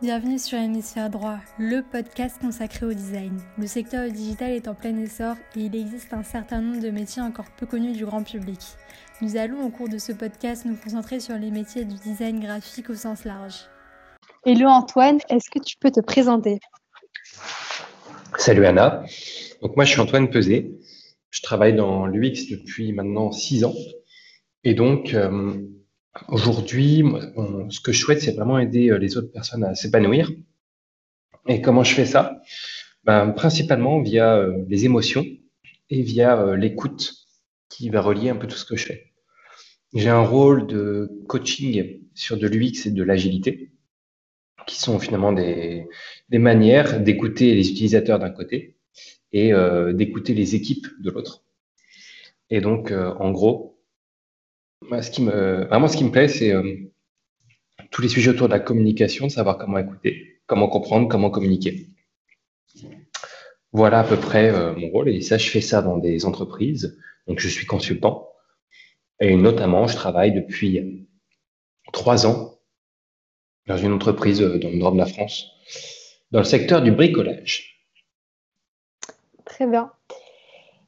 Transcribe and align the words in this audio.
Bienvenue 0.00 0.38
sur 0.38 0.56
Hémisphère 0.56 1.10
Droit, 1.10 1.38
le 1.58 1.82
podcast 1.82 2.40
consacré 2.40 2.86
au 2.86 2.92
design. 2.92 3.36
Le 3.58 3.66
secteur 3.66 4.08
digital 4.08 4.52
est 4.52 4.68
en 4.68 4.74
plein 4.76 4.96
essor 4.96 5.34
et 5.56 5.62
il 5.62 5.74
existe 5.74 6.12
un 6.12 6.22
certain 6.22 6.60
nombre 6.60 6.80
de 6.80 6.90
métiers 6.90 7.20
encore 7.20 7.50
peu 7.58 7.66
connus 7.66 7.94
du 7.94 8.04
grand 8.04 8.22
public. 8.22 8.60
Nous 9.20 9.36
allons 9.36 9.60
au 9.66 9.70
cours 9.70 9.88
de 9.88 9.98
ce 9.98 10.12
podcast 10.12 10.64
nous 10.66 10.76
concentrer 10.76 11.18
sur 11.18 11.34
les 11.34 11.50
métiers 11.50 11.84
du 11.84 11.96
design 11.96 12.38
graphique 12.38 12.90
au 12.90 12.94
sens 12.94 13.24
large. 13.24 13.56
Hello 14.46 14.68
Antoine, 14.68 15.18
est-ce 15.30 15.50
que 15.50 15.58
tu 15.58 15.76
peux 15.80 15.90
te 15.90 16.00
présenter? 16.00 16.60
Salut 18.36 18.66
Anna. 18.66 19.02
Donc 19.62 19.74
moi 19.74 19.84
je 19.84 19.90
suis 19.90 20.00
Antoine 20.00 20.30
Peset. 20.30 20.70
Je 21.30 21.42
travaille 21.42 21.74
dans 21.74 22.06
l'UX 22.06 22.46
depuis 22.48 22.92
maintenant 22.92 23.32
six 23.32 23.64
ans. 23.64 23.74
Et 24.62 24.74
donc 24.74 25.12
euh, 25.12 25.56
Aujourd'hui, 26.26 27.04
ce 27.70 27.80
que 27.80 27.92
je 27.92 27.98
souhaite, 28.00 28.20
c'est 28.20 28.32
vraiment 28.32 28.58
aider 28.58 28.90
euh, 28.90 28.98
les 28.98 29.16
autres 29.16 29.30
personnes 29.30 29.64
à 29.64 29.74
s'épanouir. 29.74 30.30
Et 31.46 31.62
comment 31.62 31.84
je 31.84 31.94
fais 31.94 32.06
ça? 32.06 32.42
Ben, 33.04 33.30
Principalement 33.30 34.02
via 34.02 34.36
euh, 34.36 34.64
les 34.68 34.84
émotions 34.84 35.24
et 35.90 36.02
via 36.02 36.38
euh, 36.40 36.56
l'écoute 36.56 37.14
qui 37.68 37.88
va 37.88 38.00
relier 38.00 38.30
un 38.30 38.36
peu 38.36 38.46
tout 38.46 38.56
ce 38.56 38.64
que 38.64 38.76
je 38.76 38.86
fais. 38.86 39.12
J'ai 39.94 40.08
un 40.10 40.22
rôle 40.22 40.66
de 40.66 41.08
coaching 41.28 42.00
sur 42.14 42.36
de 42.36 42.46
l'UX 42.46 42.86
et 42.86 42.90
de 42.90 43.02
l'agilité, 43.02 43.72
qui 44.66 44.76
sont 44.76 44.98
finalement 44.98 45.32
des, 45.32 45.86
des 46.28 46.38
manières 46.38 47.00
d'écouter 47.00 47.54
les 47.54 47.70
utilisateurs 47.70 48.18
d'un 48.18 48.30
côté 48.30 48.76
et 49.32 49.52
d'écouter 49.94 50.34
les 50.34 50.54
équipes 50.54 50.86
de 51.00 51.10
l'autre. 51.10 51.42
Et 52.50 52.60
donc, 52.60 52.92
en 52.92 53.30
gros, 53.30 53.77
ce 55.02 55.10
qui 55.10 55.22
me, 55.22 55.66
vraiment, 55.66 55.88
ce 55.88 55.96
qui 55.96 56.04
me 56.04 56.10
plaît, 56.10 56.28
c'est 56.28 56.52
euh, 56.52 56.76
tous 57.90 58.02
les 58.02 58.08
sujets 58.08 58.30
autour 58.30 58.48
de 58.48 58.52
la 58.52 58.60
communication, 58.60 59.26
de 59.26 59.32
savoir 59.32 59.58
comment 59.58 59.78
écouter, 59.78 60.40
comment 60.46 60.68
comprendre, 60.68 61.08
comment 61.08 61.30
communiquer. 61.30 61.86
Voilà 63.72 64.00
à 64.00 64.04
peu 64.04 64.16
près 64.16 64.50
euh, 64.50 64.74
mon 64.74 64.88
rôle. 64.88 65.08
Et 65.08 65.20
ça, 65.20 65.38
je 65.38 65.48
fais 65.48 65.60
ça 65.60 65.82
dans 65.82 65.98
des 65.98 66.24
entreprises. 66.24 66.98
Donc, 67.26 67.40
je 67.40 67.48
suis 67.48 67.66
consultant. 67.66 68.28
Et 69.20 69.36
notamment, 69.36 69.86
je 69.86 69.96
travaille 69.96 70.32
depuis 70.32 71.06
trois 71.92 72.26
ans 72.26 72.58
dans 73.66 73.76
une 73.76 73.92
entreprise 73.92 74.40
euh, 74.42 74.58
dans 74.58 74.70
le 74.70 74.76
nord 74.76 74.92
de 74.92 74.98
la 74.98 75.06
France, 75.06 75.50
dans 76.30 76.38
le 76.38 76.44
secteur 76.44 76.82
du 76.82 76.90
bricolage. 76.90 77.84
Très 79.44 79.66
bien. 79.66 79.92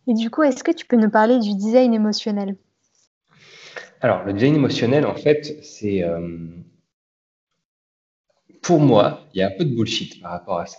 Et 0.06 0.14
du 0.14 0.30
coup, 0.30 0.42
est-ce 0.42 0.64
que 0.64 0.70
tu 0.70 0.86
peux 0.86 0.96
nous 0.96 1.10
parler 1.10 1.38
du 1.38 1.54
design 1.54 1.94
émotionnel? 1.94 2.56
Alors, 4.02 4.24
le 4.24 4.32
design 4.32 4.54
émotionnel, 4.54 5.04
en 5.04 5.14
fait, 5.14 5.62
c'est. 5.62 6.02
Euh, 6.02 6.48
pour 8.62 8.80
moi, 8.80 9.28
il 9.34 9.38
y 9.38 9.42
a 9.42 9.48
un 9.48 9.50
peu 9.50 9.64
de 9.64 9.74
bullshit 9.74 10.20
par 10.22 10.32
rapport 10.32 10.58
à 10.58 10.66
ça. 10.66 10.78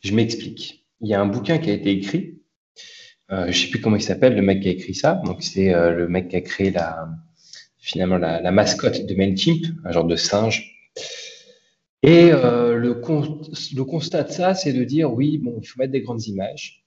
Je 0.00 0.12
m'explique. 0.12 0.86
Il 1.00 1.08
y 1.08 1.14
a 1.14 1.20
un 1.20 1.26
bouquin 1.26 1.58
qui 1.58 1.70
a 1.70 1.74
été 1.74 1.90
écrit. 1.90 2.42
Euh, 3.30 3.44
je 3.44 3.48
ne 3.48 3.52
sais 3.52 3.68
plus 3.68 3.80
comment 3.80 3.96
il 3.96 4.02
s'appelle, 4.02 4.34
le 4.34 4.42
mec 4.42 4.60
qui 4.60 4.68
a 4.68 4.72
écrit 4.72 4.94
ça. 4.94 5.20
Donc, 5.24 5.42
c'est 5.42 5.72
euh, 5.72 5.92
le 5.92 6.08
mec 6.08 6.28
qui 6.28 6.36
a 6.36 6.40
créé 6.40 6.70
la, 6.72 7.08
finalement 7.78 8.18
la, 8.18 8.50
mascotte 8.50 9.06
de 9.06 9.14
MailChimp, 9.14 9.64
un 9.84 9.92
genre 9.92 10.04
de 10.04 10.16
singe. 10.16 10.72
Et 12.02 12.30
le, 12.30 12.78
le 12.78 13.84
constat 13.84 14.24
de 14.24 14.32
ça, 14.32 14.54
c'est 14.54 14.72
de 14.72 14.84
dire 14.84 15.12
oui, 15.12 15.38
bon, 15.38 15.58
il 15.60 15.66
faut 15.66 15.78
mettre 15.78 15.92
des 15.92 16.02
grandes 16.02 16.24
images, 16.26 16.84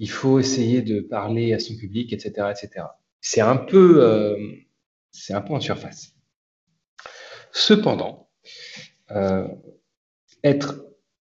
il 0.00 0.10
faut 0.10 0.40
essayer 0.40 0.82
de 0.82 1.00
parler 1.00 1.52
à 1.52 1.60
son 1.60 1.76
public, 1.76 2.12
etc., 2.12 2.48
etc 2.50 2.86
c'est 3.20 3.40
un 3.40 3.56
peu, 3.56 4.04
euh, 4.04 4.36
c'est 5.10 5.34
un 5.34 5.40
peu 5.40 5.52
en 5.54 5.60
surface. 5.60 6.14
Cependant, 7.52 8.28
euh, 9.10 9.48
être 10.44 10.84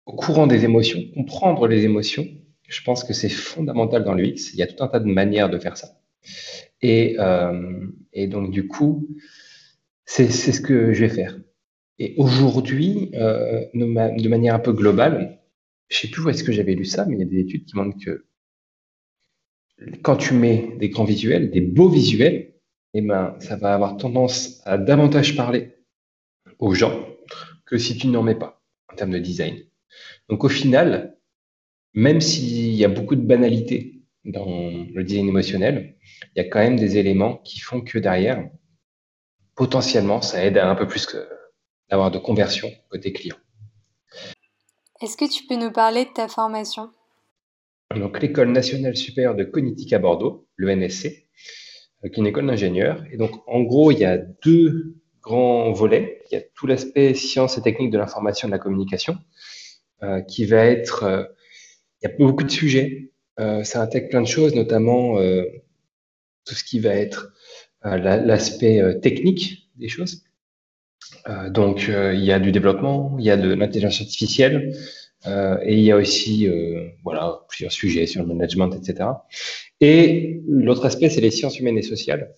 au 0.05 0.15
courant 0.15 0.47
des 0.47 0.65
émotions, 0.65 1.01
comprendre 1.13 1.67
les 1.67 1.83
émotions, 1.83 2.25
je 2.67 2.81
pense 2.83 3.03
que 3.03 3.13
c'est 3.13 3.29
fondamental 3.29 4.03
dans 4.03 4.13
l'UX. 4.13 4.53
Il 4.53 4.59
y 4.59 4.63
a 4.63 4.67
tout 4.67 4.83
un 4.83 4.87
tas 4.87 4.99
de 4.99 5.05
manières 5.05 5.49
de 5.49 5.59
faire 5.59 5.77
ça. 5.77 5.99
Et, 6.81 7.17
euh, 7.19 7.87
donc, 8.27 8.51
du 8.51 8.67
coup, 8.67 9.07
c'est 10.05 10.29
ce 10.29 10.61
que 10.61 10.93
je 10.93 11.05
vais 11.05 11.13
faire. 11.13 11.37
Et 11.99 12.15
aujourd'hui, 12.17 13.11
de, 13.11 14.21
de, 14.21 14.27
manière 14.29 14.55
un 14.55 14.59
peu 14.59 14.73
globale, 14.73 15.41
je 15.89 15.99
sais 15.99 16.07
plus 16.07 16.23
où 16.23 16.29
est-ce 16.29 16.43
que 16.43 16.51
j'avais 16.51 16.73
lu 16.73 16.85
ça, 16.85 17.05
mais 17.05 17.15
il 17.15 17.19
y 17.19 17.23
a 17.23 17.25
des 17.25 17.39
études 17.39 17.65
qui 17.65 17.75
montrent 17.75 17.97
que 18.03 18.25
quand 20.01 20.17
tu 20.17 20.33
mets 20.33 20.75
des 20.77 20.89
grands 20.89 21.03
visuels, 21.03 21.51
des 21.51 21.61
beaux 21.61 21.89
visuels, 21.89 22.53
eh 22.93 23.01
ben, 23.01 23.35
ça 23.39 23.55
va 23.55 23.73
avoir 23.73 23.97
tendance 23.97 24.61
à 24.65 24.77
davantage 24.77 25.35
parler 25.35 25.75
aux 26.59 26.73
gens 26.73 27.07
que 27.65 27.77
si 27.77 27.97
tu 27.97 28.07
n'en 28.07 28.23
mets 28.23 28.35
pas 28.35 28.61
en 28.91 28.95
termes 28.95 29.11
de 29.11 29.19
design. 29.19 29.57
Donc 30.29 30.43
au 30.43 30.49
final, 30.49 31.17
même 31.93 32.21
s'il 32.21 32.73
y 32.73 32.85
a 32.85 32.89
beaucoup 32.89 33.15
de 33.15 33.25
banalité 33.25 34.01
dans 34.25 34.45
le 34.45 35.03
design 35.03 35.27
émotionnel, 35.27 35.97
il 36.35 36.41
y 36.43 36.45
a 36.45 36.49
quand 36.49 36.59
même 36.59 36.79
des 36.79 36.97
éléments 36.97 37.37
qui 37.37 37.59
font 37.59 37.81
que 37.81 37.99
derrière, 37.99 38.47
potentiellement, 39.55 40.21
ça 40.21 40.43
aide 40.43 40.57
à 40.57 40.69
un 40.69 40.75
peu 40.75 40.87
plus 40.87 41.07
d'avoir 41.89 42.11
de 42.11 42.19
conversion 42.19 42.69
côté 42.89 43.11
client. 43.11 43.37
Est-ce 45.01 45.17
que 45.17 45.29
tu 45.29 45.45
peux 45.45 45.55
nous 45.55 45.71
parler 45.71 46.05
de 46.05 46.13
ta 46.13 46.27
formation? 46.27 46.89
Donc 47.95 48.21
l'École 48.21 48.51
nationale 48.51 48.95
supérieure 48.95 49.35
de 49.35 49.43
cognitique 49.43 49.93
à 49.93 49.99
Bordeaux, 49.99 50.47
le 50.55 50.69
NSC, 50.69 51.27
euh, 52.03 52.09
qui 52.09 52.15
est 52.15 52.21
une 52.21 52.27
école 52.27 52.47
d'ingénieurs. 52.47 53.03
Et 53.11 53.17
donc, 53.17 53.31
en 53.47 53.61
gros, 53.61 53.91
il 53.91 53.99
y 53.99 54.05
a 54.05 54.17
deux 54.17 54.95
grands 55.21 55.71
volets. 55.71 56.21
Il 56.31 56.35
y 56.35 56.37
a 56.37 56.41
tout 56.53 56.67
l'aspect 56.67 57.13
sciences 57.13 57.57
et 57.57 57.61
techniques 57.61 57.91
de 57.91 57.97
l'information 57.97 58.47
et 58.47 58.51
de 58.51 58.55
la 58.55 58.59
communication, 58.59 59.17
euh, 60.03 60.21
qui 60.21 60.45
va 60.45 60.65
être... 60.65 61.03
Euh, 61.03 61.23
il 62.01 62.09
y 62.09 62.11
a 62.11 62.15
beaucoup 62.17 62.43
de 62.43 62.51
sujets. 62.51 63.13
ça 63.37 63.81
intègre 63.81 64.09
plein 64.09 64.21
de 64.21 64.27
choses, 64.27 64.53
notamment 64.55 65.15
tout 66.45 66.53
ce 66.53 66.65
qui 66.65 66.81
va 66.81 66.93
être 66.93 67.31
l'aspect 67.81 68.99
technique 68.99 69.69
des 69.77 69.87
choses. 69.87 70.25
donc, 71.51 71.87
il 71.87 72.19
y 72.19 72.33
a 72.33 72.39
du 72.39 72.51
développement, 72.51 73.15
il 73.19 73.23
y 73.23 73.29
a 73.29 73.37
de 73.37 73.53
l'intelligence 73.53 74.01
artificielle, 74.01 74.75
euh, 75.25 75.57
et 75.63 75.75
il 75.75 75.83
y 75.83 75.91
a 75.91 75.97
aussi 75.97 76.47
euh, 76.47 76.89
voilà, 77.03 77.45
plusieurs 77.47 77.71
sujets 77.71 78.05
sur 78.05 78.21
le 78.21 78.27
management, 78.27 78.71
etc. 78.71 79.09
Et 79.79 80.41
l'autre 80.47 80.85
aspect, 80.85 81.09
c'est 81.09 81.21
les 81.21 81.31
sciences 81.31 81.59
humaines 81.59 81.77
et 81.77 81.81
sociales, 81.81 82.33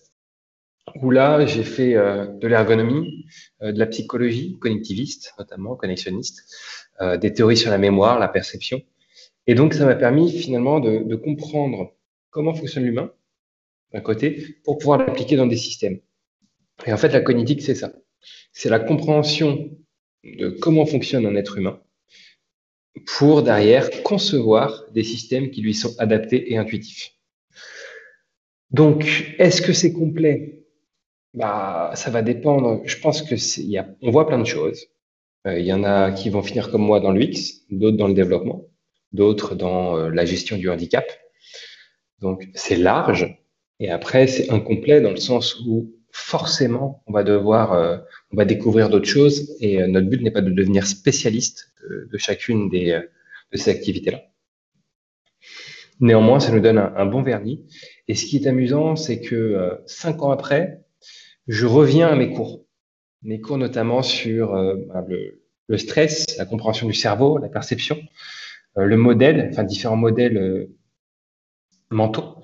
où 1.02 1.10
là, 1.10 1.46
j'ai 1.46 1.64
fait 1.64 1.94
euh, 1.94 2.26
de 2.26 2.46
l'ergonomie, 2.46 3.26
euh, 3.62 3.72
de 3.72 3.78
la 3.78 3.86
psychologie 3.86 4.58
cognitiviste, 4.58 5.34
notamment 5.38 5.76
connexionniste, 5.76 6.44
euh, 7.00 7.16
des 7.16 7.32
théories 7.32 7.56
sur 7.56 7.70
la 7.70 7.78
mémoire, 7.78 8.18
la 8.18 8.28
perception. 8.28 8.82
Et 9.46 9.54
donc, 9.54 9.74
ça 9.74 9.84
m'a 9.84 9.94
permis 9.94 10.32
finalement 10.32 10.80
de, 10.80 11.04
de 11.04 11.16
comprendre 11.16 11.94
comment 12.30 12.54
fonctionne 12.54 12.84
l'humain, 12.84 13.12
d'un 13.92 14.00
côté, 14.00 14.56
pour 14.64 14.78
pouvoir 14.78 14.98
l'appliquer 14.98 15.36
dans 15.36 15.46
des 15.46 15.56
systèmes. 15.56 16.00
Et 16.86 16.92
en 16.92 16.96
fait, 16.96 17.08
la 17.08 17.20
cognitique, 17.20 17.62
c'est 17.62 17.74
ça. 17.74 17.92
C'est 18.52 18.68
la 18.68 18.80
compréhension 18.80 19.70
de 20.24 20.50
comment 20.50 20.84
fonctionne 20.84 21.26
un 21.26 21.36
être 21.36 21.58
humain 21.58 21.80
pour 23.04 23.42
derrière 23.42 24.02
concevoir 24.02 24.84
des 24.92 25.04
systèmes 25.04 25.50
qui 25.50 25.60
lui 25.60 25.74
sont 25.74 25.94
adaptés 25.98 26.52
et 26.52 26.56
intuitifs. 26.56 27.12
Donc, 28.70 29.34
est-ce 29.38 29.62
que 29.62 29.72
c'est 29.72 29.92
complet? 29.92 30.64
Bah, 31.34 31.92
Ça 31.94 32.10
va 32.10 32.22
dépendre. 32.22 32.80
Je 32.84 32.98
pense 32.98 33.22
que 33.22 33.34
on 34.02 34.10
voit 34.10 34.26
plein 34.26 34.38
de 34.38 34.46
choses. 34.46 34.86
Euh, 35.46 35.58
il 35.58 35.66
y 35.66 35.72
en 35.72 35.84
a 35.84 36.10
qui 36.10 36.30
vont 36.30 36.42
finir 36.42 36.70
comme 36.70 36.82
moi 36.82 37.00
dans 37.00 37.12
l'UX, 37.12 37.64
d'autres 37.70 37.96
dans 37.96 38.08
le 38.08 38.14
développement, 38.14 38.64
d'autres 39.12 39.54
dans 39.54 39.96
euh, 39.96 40.10
la 40.10 40.24
gestion 40.24 40.56
du 40.56 40.68
handicap. 40.68 41.06
Donc, 42.20 42.48
c'est 42.54 42.76
large. 42.76 43.38
Et 43.78 43.90
après, 43.90 44.26
c'est 44.26 44.50
incomplet 44.50 45.00
dans 45.00 45.10
le 45.10 45.16
sens 45.16 45.60
où 45.66 45.92
forcément, 46.16 47.02
on 47.06 47.12
va 47.12 47.22
devoir, 47.22 47.74
euh, 47.74 47.98
on 48.32 48.36
va 48.36 48.46
découvrir 48.46 48.88
d'autres 48.88 49.08
choses 49.08 49.54
et 49.60 49.82
euh, 49.82 49.86
notre 49.86 50.08
but 50.08 50.22
n'est 50.22 50.30
pas 50.30 50.40
de 50.40 50.50
devenir 50.50 50.86
spécialiste 50.86 51.72
de, 51.88 52.18
chacune 52.18 52.70
des, 52.70 52.92
euh, 52.92 53.02
de 53.52 53.58
ces 53.58 53.70
activités-là. 53.70 54.22
Néanmoins, 56.00 56.40
ça 56.40 56.52
nous 56.52 56.60
donne 56.60 56.78
un, 56.78 57.06
bon 57.06 57.22
vernis. 57.22 57.66
Et 58.08 58.14
ce 58.14 58.24
qui 58.24 58.36
est 58.38 58.46
amusant, 58.46 58.96
c'est 58.96 59.20
que 59.20 59.78
cinq 59.86 60.22
ans 60.22 60.30
après, 60.30 60.84
je 61.46 61.64
reviens 61.64 62.08
à 62.08 62.16
mes 62.16 62.32
cours. 62.32 62.66
Mes 63.22 63.40
cours 63.40 63.56
notamment 63.56 64.02
sur 64.02 64.52
ben, 64.52 65.04
le, 65.08 65.42
le, 65.68 65.78
stress, 65.78 66.36
la 66.36 66.44
compréhension 66.44 66.86
du 66.86 66.92
cerveau, 66.92 67.38
la 67.38 67.48
perception, 67.48 67.98
le 68.74 68.96
modèle, 68.98 69.48
enfin 69.50 69.64
différents 69.64 69.96
modèles 69.96 70.68
mentaux. 71.90 72.35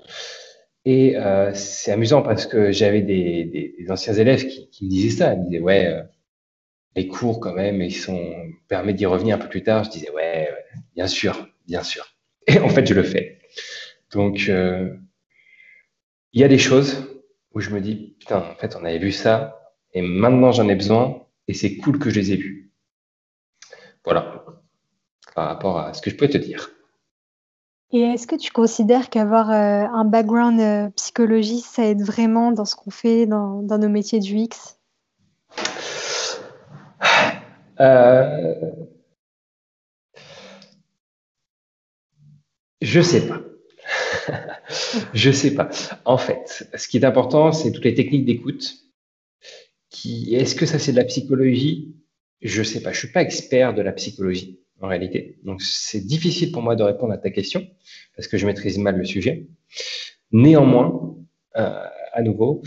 Et 0.85 1.15
euh, 1.17 1.53
c'est 1.53 1.91
amusant 1.91 2.21
parce 2.21 2.45
que 2.45 2.71
j'avais 2.71 3.01
des, 3.01 3.45
des, 3.45 3.75
des, 3.77 3.91
anciens 3.91 4.13
élèves 4.13 4.45
qui, 4.45 4.69
qui, 4.69 4.85
me 4.85 4.89
disaient 4.89 5.17
ça. 5.17 5.33
Ils 5.33 5.39
me 5.39 5.45
disaient, 5.45 5.61
ouais, 5.61 5.87
euh, 5.87 6.03
les 6.95 7.07
cours 7.07 7.39
quand 7.39 7.53
même, 7.53 7.81
ils 7.81 7.95
sont 7.95 8.19
permet 8.67 8.93
d'y 8.93 9.05
revenir 9.05 9.35
un 9.35 9.39
peu 9.39 9.49
plus 9.49 9.63
tard. 9.63 9.85
Je 9.85 9.91
disais, 9.91 10.11
ouais, 10.11 10.49
bien 10.95 11.07
sûr, 11.07 11.47
bien 11.67 11.83
sûr. 11.83 12.05
Et 12.47 12.59
en 12.59 12.69
fait, 12.69 12.85
je 12.85 12.93
le 12.93 13.03
fais. 13.03 13.39
Donc, 14.11 14.47
euh, 14.49 14.93
il 16.33 16.41
y 16.41 16.43
a 16.43 16.47
des 16.47 16.57
choses 16.57 17.07
où 17.53 17.59
je 17.59 17.69
me 17.69 17.79
dis, 17.79 18.15
putain, 18.19 18.39
en 18.39 18.55
fait, 18.55 18.75
on 18.75 18.83
avait 18.83 18.97
vu 18.97 19.11
ça, 19.11 19.73
et 19.93 20.01
maintenant 20.01 20.51
j'en 20.51 20.67
ai 20.67 20.75
besoin, 20.75 21.25
et 21.47 21.53
c'est 21.53 21.77
cool 21.77 21.99
que 21.99 22.09
je 22.09 22.19
les 22.19 22.33
ai 22.33 22.35
vus. 22.35 22.71
Voilà, 24.03 24.43
par 25.35 25.47
rapport 25.47 25.79
à 25.79 25.93
ce 25.93 26.01
que 26.01 26.09
je 26.09 26.15
peux 26.15 26.27
te 26.27 26.37
dire. 26.37 26.71
Et 27.95 27.99
est-ce 27.99 28.25
que 28.25 28.35
tu 28.35 28.51
considères 28.51 29.11
qu'avoir 29.11 29.51
euh, 29.51 29.85
un 29.93 30.03
background 30.03 30.59
euh, 30.59 30.89
psychologie, 30.95 31.59
ça 31.59 31.85
aide 31.85 32.01
vraiment 32.01 32.51
dans 32.51 32.65
ce 32.65 32.75
qu'on 32.75 32.89
fait 32.89 33.27
dans, 33.27 33.61
nos 33.61 33.89
métiers 33.89 34.19
du 34.19 34.35
X? 34.35 34.79
Euh... 37.79 38.55
Je 42.81 42.99
sais 42.99 43.27
pas. 43.27 43.41
je 45.13 45.31
sais 45.31 45.53
pas. 45.53 45.69
En 46.05 46.17
fait, 46.17 46.67
ce 46.75 46.87
qui 46.87 46.97
est 46.97 47.05
important, 47.05 47.51
c'est 47.51 47.71
toutes 47.71 47.85
les 47.85 47.93
techniques 47.93 48.25
d'écoute. 48.25 48.73
Qui, 49.91 50.33
est-ce 50.33 50.55
que 50.55 50.65
ça 50.65 50.79
c'est 50.79 50.93
de 50.93 50.97
la 50.97 51.05
psychologie? 51.05 51.95
Je 52.41 52.63
sais 52.63 52.81
pas. 52.81 52.91
Je 52.91 52.97
suis 52.97 53.11
pas 53.11 53.21
expert 53.21 53.75
de 53.75 53.83
la 53.83 53.91
psychologie 53.91 54.62
en 54.81 54.87
réalité. 54.87 55.39
Donc 55.43 55.61
c'est 55.61 56.05
difficile 56.05 56.51
pour 56.51 56.61
moi 56.61 56.75
de 56.75 56.83
répondre 56.83 57.13
à 57.13 57.17
ta 57.17 57.29
question 57.29 57.67
parce 58.15 58.27
que 58.27 58.37
je 58.37 58.45
maîtrise 58.45 58.77
mal 58.77 58.97
le 58.97 59.05
sujet. 59.05 59.47
Néanmoins, 60.31 61.15
euh, 61.57 61.85
à 62.13 62.21
nouveau, 62.21 62.63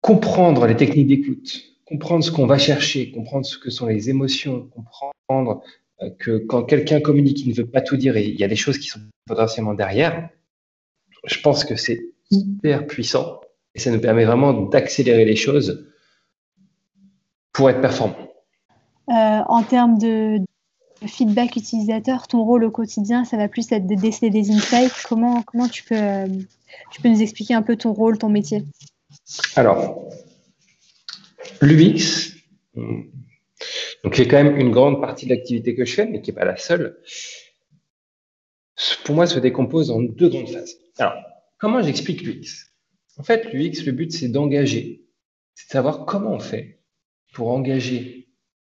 comprendre 0.00 0.66
les 0.66 0.76
techniques 0.76 1.06
d'écoute, 1.06 1.62
comprendre 1.86 2.22
ce 2.22 2.30
qu'on 2.30 2.46
va 2.46 2.58
chercher, 2.58 3.10
comprendre 3.10 3.46
ce 3.46 3.58
que 3.58 3.70
sont 3.70 3.86
les 3.86 4.10
émotions, 4.10 4.68
comprendre 4.68 5.62
euh, 6.02 6.10
que 6.18 6.38
quand 6.38 6.64
quelqu'un 6.64 7.00
communique, 7.00 7.40
il 7.40 7.48
ne 7.48 7.54
veut 7.54 7.66
pas 7.66 7.80
tout 7.80 7.96
dire 7.96 8.16
et 8.16 8.26
il 8.26 8.38
y 8.38 8.44
a 8.44 8.48
des 8.48 8.56
choses 8.56 8.78
qui 8.78 8.88
sont 8.88 9.00
potentiellement 9.26 9.74
derrière, 9.74 10.28
je 11.24 11.40
pense 11.40 11.64
que 11.64 11.76
c'est 11.76 12.12
hyper 12.30 12.86
puissant 12.86 13.40
et 13.74 13.78
ça 13.78 13.90
nous 13.90 14.00
permet 14.00 14.24
vraiment 14.24 14.52
d'accélérer 14.52 15.24
les 15.24 15.36
choses 15.36 15.90
pour 17.52 17.70
être 17.70 17.80
performant. 17.80 18.23
Euh, 19.10 19.12
en 19.46 19.62
termes 19.62 19.98
de, 19.98 20.38
feedback 21.06 21.56
utilisateur, 21.56 22.26
ton 22.26 22.42
rôle 22.44 22.64
au 22.64 22.70
quotidien, 22.70 23.24
ça 23.24 23.36
va 23.36 23.48
plus 23.48 23.70
être 23.72 23.86
de 23.86 23.94
déceler 23.94 24.30
des 24.30 24.50
insights. 24.50 25.04
Comment, 25.08 25.42
comment 25.42 25.68
tu, 25.68 25.82
peux, 25.82 25.94
euh, 25.96 26.26
tu 26.90 27.02
peux 27.02 27.08
nous 27.08 27.22
expliquer 27.22 27.54
un 27.54 27.62
peu 27.62 27.76
ton 27.76 27.92
rôle, 27.92 28.18
ton 28.18 28.28
métier? 28.28 28.64
Alors, 29.56 30.08
l'UX, 31.60 32.34
donc 32.74 34.14
c'est 34.14 34.26
quand 34.26 34.42
même 34.42 34.56
une 34.56 34.70
grande 34.70 35.00
partie 35.00 35.26
de 35.26 35.34
l'activité 35.34 35.74
que 35.74 35.84
je 35.84 35.94
fais, 35.94 36.06
mais 36.06 36.20
qui 36.20 36.30
n'est 36.30 36.36
pas 36.36 36.44
la 36.44 36.56
seule. 36.56 36.98
Pour 39.04 39.14
moi, 39.14 39.26
se 39.26 39.38
décompose 39.38 39.90
en 39.90 40.00
deux 40.00 40.28
grandes 40.28 40.48
phases. 40.48 40.76
Alors, 40.98 41.14
comment 41.58 41.82
j'explique 41.82 42.22
l'UX 42.22 42.70
En 43.18 43.22
fait, 43.22 43.52
l'UX, 43.52 43.84
le 43.84 43.92
but, 43.92 44.12
c'est 44.12 44.28
d'engager, 44.28 45.04
c'est 45.54 45.68
de 45.68 45.72
savoir 45.72 46.06
comment 46.06 46.32
on 46.32 46.40
fait 46.40 46.80
pour 47.32 47.50
engager 47.50 48.28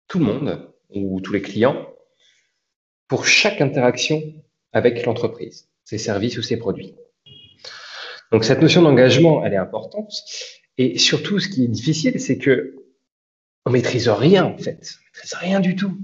tout 0.08 0.20
le 0.20 0.26
monde 0.26 0.74
ou 0.90 1.22
tous 1.22 1.34
les 1.34 1.42
clients 1.42 1.88
pour 3.08 3.26
chaque 3.26 3.62
interaction 3.62 4.22
avec 4.72 5.06
l'entreprise, 5.06 5.70
ses 5.84 5.98
services 5.98 6.38
ou 6.38 6.42
ses 6.42 6.58
produits. 6.58 6.96
Donc 8.32 8.44
cette 8.44 8.62
notion 8.62 8.82
d'engagement, 8.82 9.46
elle 9.46 9.54
est 9.54 9.58
importante. 9.58 10.12
Et 10.78 10.98
surtout, 10.98 11.40
ce 11.40 11.48
qui 11.48 11.66
est 11.66 11.68
difficile, 11.68 12.20
c'est 12.20 12.38
que 12.38 12.76
on 13.66 13.72
maîtrise 13.72 14.10
rien 14.10 14.44
en 14.46 14.58
fait, 14.58 14.96
on 14.98 15.06
maîtrise 15.10 15.34
rien 15.36 15.60
du 15.60 15.76
tout. 15.76 15.98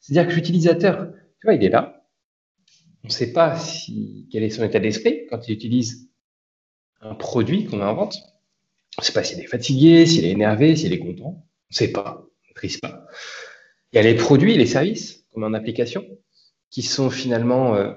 C'est-à-dire 0.00 0.30
que 0.30 0.36
l'utilisateur, 0.36 1.10
tu 1.40 1.46
vois, 1.46 1.54
il 1.54 1.64
est 1.64 1.70
là. 1.70 2.06
On 3.02 3.08
ne 3.08 3.12
sait 3.12 3.32
pas 3.32 3.58
si, 3.58 4.28
quel 4.30 4.42
est 4.42 4.50
son 4.50 4.62
état 4.62 4.78
d'esprit 4.78 5.26
quand 5.30 5.48
il 5.48 5.54
utilise 5.54 6.10
un 7.00 7.14
produit 7.14 7.64
qu'on 7.64 7.80
invente. 7.80 8.18
On 8.98 9.02
ne 9.02 9.04
sait 9.04 9.12
pas 9.12 9.24
s'il 9.24 9.40
est 9.40 9.46
fatigué, 9.46 10.04
s'il 10.04 10.26
est 10.26 10.30
énervé, 10.30 10.76
s'il 10.76 10.92
est 10.92 10.98
content. 10.98 11.30
On 11.30 11.70
ne 11.70 11.74
sait 11.74 11.92
pas, 11.92 12.18
on 12.20 12.44
ne 12.44 12.48
maîtrise 12.48 12.76
pas. 12.76 12.99
Il 13.92 13.96
y 13.96 13.98
a 13.98 14.02
les 14.02 14.14
produits, 14.14 14.56
les 14.56 14.66
services, 14.66 15.24
comme 15.32 15.44
en 15.44 15.54
application, 15.54 16.06
qui 16.70 16.82
sont 16.82 17.10
finalement 17.10 17.74
euh, 17.74 17.92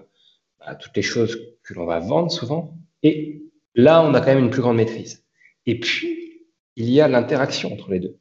bah, 0.59 0.75
toutes 0.75 0.95
les 0.95 1.03
choses 1.03 1.39
que 1.63 1.73
l'on 1.73 1.85
va 1.85 1.99
vendre 1.99 2.31
souvent. 2.31 2.77
Et 3.03 3.43
là, 3.75 4.03
on 4.03 4.13
a 4.13 4.19
quand 4.19 4.33
même 4.33 4.45
une 4.45 4.49
plus 4.49 4.61
grande 4.61 4.77
maîtrise. 4.77 5.23
Et 5.65 5.79
puis, 5.79 6.47
il 6.75 6.89
y 6.89 7.01
a 7.01 7.07
l'interaction 7.07 7.71
entre 7.71 7.91
les 7.91 7.99
deux. 7.99 8.17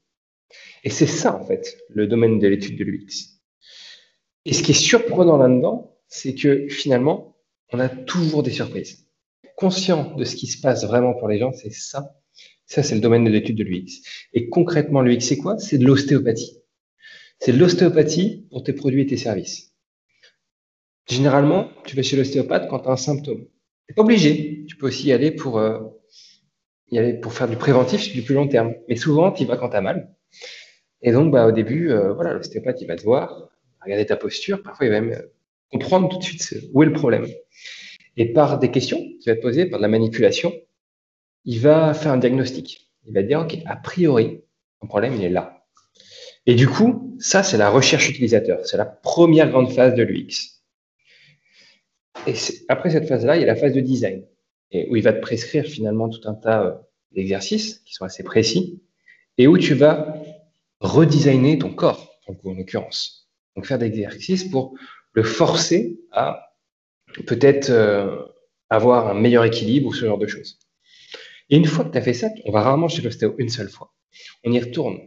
Et 0.84 0.90
c'est 0.90 1.06
ça, 1.06 1.34
en 1.34 1.44
fait, 1.44 1.78
le 1.88 2.06
domaine 2.06 2.38
de 2.38 2.48
l'étude 2.48 2.78
de 2.78 2.84
l'UX. 2.84 3.40
Et 4.44 4.52
ce 4.52 4.62
qui 4.62 4.72
est 4.72 4.74
surprenant 4.74 5.36
là-dedans, 5.36 5.96
c'est 6.08 6.34
que 6.34 6.68
finalement, 6.68 7.36
on 7.72 7.78
a 7.78 7.88
toujours 7.88 8.42
des 8.42 8.50
surprises. 8.50 9.06
Conscient 9.56 10.14
de 10.16 10.24
ce 10.24 10.36
qui 10.36 10.46
se 10.46 10.60
passe 10.60 10.84
vraiment 10.84 11.14
pour 11.14 11.28
les 11.28 11.38
gens, 11.38 11.52
c'est 11.52 11.72
ça. 11.72 12.16
Ça, 12.66 12.82
c'est 12.82 12.94
le 12.94 13.00
domaine 13.00 13.24
de 13.24 13.30
l'étude 13.30 13.56
de 13.56 13.64
l'UX. 13.64 14.02
Et 14.32 14.48
concrètement, 14.48 15.02
l'UX, 15.02 15.20
c'est 15.20 15.36
quoi? 15.36 15.58
C'est 15.58 15.78
de 15.78 15.86
l'ostéopathie. 15.86 16.61
C'est 17.44 17.50
l'ostéopathie 17.50 18.46
pour 18.52 18.62
tes 18.62 18.72
produits 18.72 19.02
et 19.02 19.06
tes 19.06 19.16
services. 19.16 19.74
Généralement, 21.08 21.70
tu 21.84 21.96
vas 21.96 22.02
chez 22.02 22.16
l'ostéopathe 22.16 22.68
quand 22.70 22.78
tu 22.78 22.88
as 22.88 22.92
un 22.92 22.96
symptôme. 22.96 23.40
Tu 23.40 23.46
n'es 23.88 23.94
pas 23.96 24.02
obligé. 24.02 24.64
Tu 24.68 24.76
peux 24.76 24.86
aussi 24.86 25.08
y 25.08 25.12
aller 25.12 25.32
pour, 25.32 25.58
euh, 25.58 25.80
y 26.92 27.00
aller 27.00 27.14
pour 27.14 27.32
faire 27.32 27.48
du 27.48 27.56
préventif 27.56 28.12
du 28.12 28.22
plus 28.22 28.36
long 28.36 28.46
terme. 28.46 28.74
Mais 28.88 28.94
souvent, 28.94 29.32
tu 29.32 29.42
y 29.42 29.46
vas 29.46 29.56
quand 29.56 29.70
tu 29.70 29.76
as 29.76 29.80
mal. 29.80 30.14
Et 31.00 31.10
donc, 31.10 31.32
bah, 31.32 31.48
au 31.48 31.50
début, 31.50 31.90
euh, 31.90 32.12
voilà, 32.12 32.34
l'ostéopathe, 32.34 32.80
il 32.80 32.86
va 32.86 32.94
te 32.94 33.02
voir, 33.02 33.48
regarder 33.80 34.06
ta 34.06 34.14
posture. 34.14 34.62
Parfois, 34.62 34.86
il 34.86 34.92
va 34.92 35.00
même 35.00 35.12
euh, 35.12 35.26
comprendre 35.72 36.10
tout 36.10 36.18
de 36.18 36.22
suite 36.22 36.54
où 36.72 36.84
est 36.84 36.86
le 36.86 36.92
problème. 36.92 37.26
Et 38.16 38.32
par 38.32 38.60
des 38.60 38.70
questions 38.70 38.98
qu'il 38.98 39.32
va 39.32 39.34
te 39.34 39.42
poser, 39.42 39.66
par 39.66 39.80
de 39.80 39.82
la 39.82 39.88
manipulation, 39.88 40.52
il 41.44 41.58
va 41.58 41.92
faire 41.92 42.12
un 42.12 42.18
diagnostic. 42.18 42.92
Il 43.04 43.14
va 43.14 43.24
dire, 43.24 43.40
OK, 43.40 43.58
a 43.66 43.74
priori, 43.74 44.44
ton 44.80 44.86
problème, 44.86 45.14
il 45.16 45.24
est 45.24 45.28
là. 45.28 45.61
Et 46.46 46.54
du 46.54 46.68
coup, 46.68 47.16
ça, 47.20 47.42
c'est 47.42 47.56
la 47.56 47.70
recherche 47.70 48.08
utilisateur. 48.08 48.66
C'est 48.66 48.76
la 48.76 48.86
première 48.86 49.48
grande 49.50 49.72
phase 49.72 49.94
de 49.94 50.02
l'UX. 50.02 50.60
Et 52.26 52.34
après 52.68 52.90
cette 52.90 53.08
phase-là, 53.08 53.36
il 53.36 53.40
y 53.40 53.44
a 53.44 53.46
la 53.46 53.56
phase 53.56 53.72
de 53.72 53.80
design, 53.80 54.24
où 54.72 54.96
il 54.96 55.02
va 55.02 55.12
te 55.12 55.20
prescrire 55.20 55.64
finalement 55.66 56.08
tout 56.08 56.26
un 56.28 56.34
tas 56.34 56.64
euh, 56.64 56.72
d'exercices 57.12 57.80
qui 57.80 57.94
sont 57.94 58.04
assez 58.04 58.22
précis, 58.22 58.82
et 59.38 59.46
où 59.46 59.58
tu 59.58 59.74
vas 59.74 60.14
redesigner 60.80 61.58
ton 61.58 61.72
corps, 61.72 62.18
en 62.26 62.52
l'occurrence. 62.52 63.30
Donc 63.56 63.66
faire 63.66 63.78
des 63.78 63.86
exercices 63.86 64.44
pour 64.44 64.74
le 65.12 65.22
forcer 65.22 66.00
à 66.10 66.54
peut-être 67.26 67.70
euh, 67.70 68.16
avoir 68.70 69.08
un 69.08 69.14
meilleur 69.14 69.44
équilibre 69.44 69.88
ou 69.88 69.92
ce 69.92 70.06
genre 70.06 70.18
de 70.18 70.26
choses. 70.26 70.58
Et 71.50 71.56
une 71.56 71.66
fois 71.66 71.84
que 71.84 71.90
tu 71.90 71.98
as 71.98 72.02
fait 72.02 72.14
ça, 72.14 72.28
on 72.44 72.52
va 72.52 72.62
rarement 72.62 72.88
chez 72.88 73.02
l'ostéo 73.02 73.34
une 73.38 73.48
seule 73.48 73.68
fois. 73.68 73.94
On 74.44 74.52
y 74.52 74.58
retourne 74.58 74.98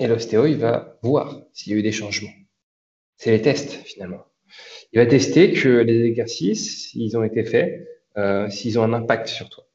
et 0.00 0.06
l'ostéo, 0.06 0.46
il 0.46 0.56
va 0.56 0.98
voir 1.02 1.42
s'il 1.52 1.72
y 1.72 1.76
a 1.76 1.78
eu 1.78 1.82
des 1.82 1.92
changements. 1.92 2.32
C'est 3.18 3.30
les 3.30 3.42
tests, 3.42 3.74
finalement. 3.84 4.24
Il 4.92 4.98
va 4.98 5.06
tester 5.06 5.52
que 5.52 5.68
les 5.68 6.04
exercices, 6.04 6.88
s'ils 6.88 7.16
ont 7.18 7.22
été 7.22 7.44
faits, 7.44 7.86
euh, 8.16 8.48
s'ils 8.48 8.78
ont 8.78 8.82
un 8.82 8.94
impact 8.94 9.28
sur 9.28 9.50
toi. 9.50 9.68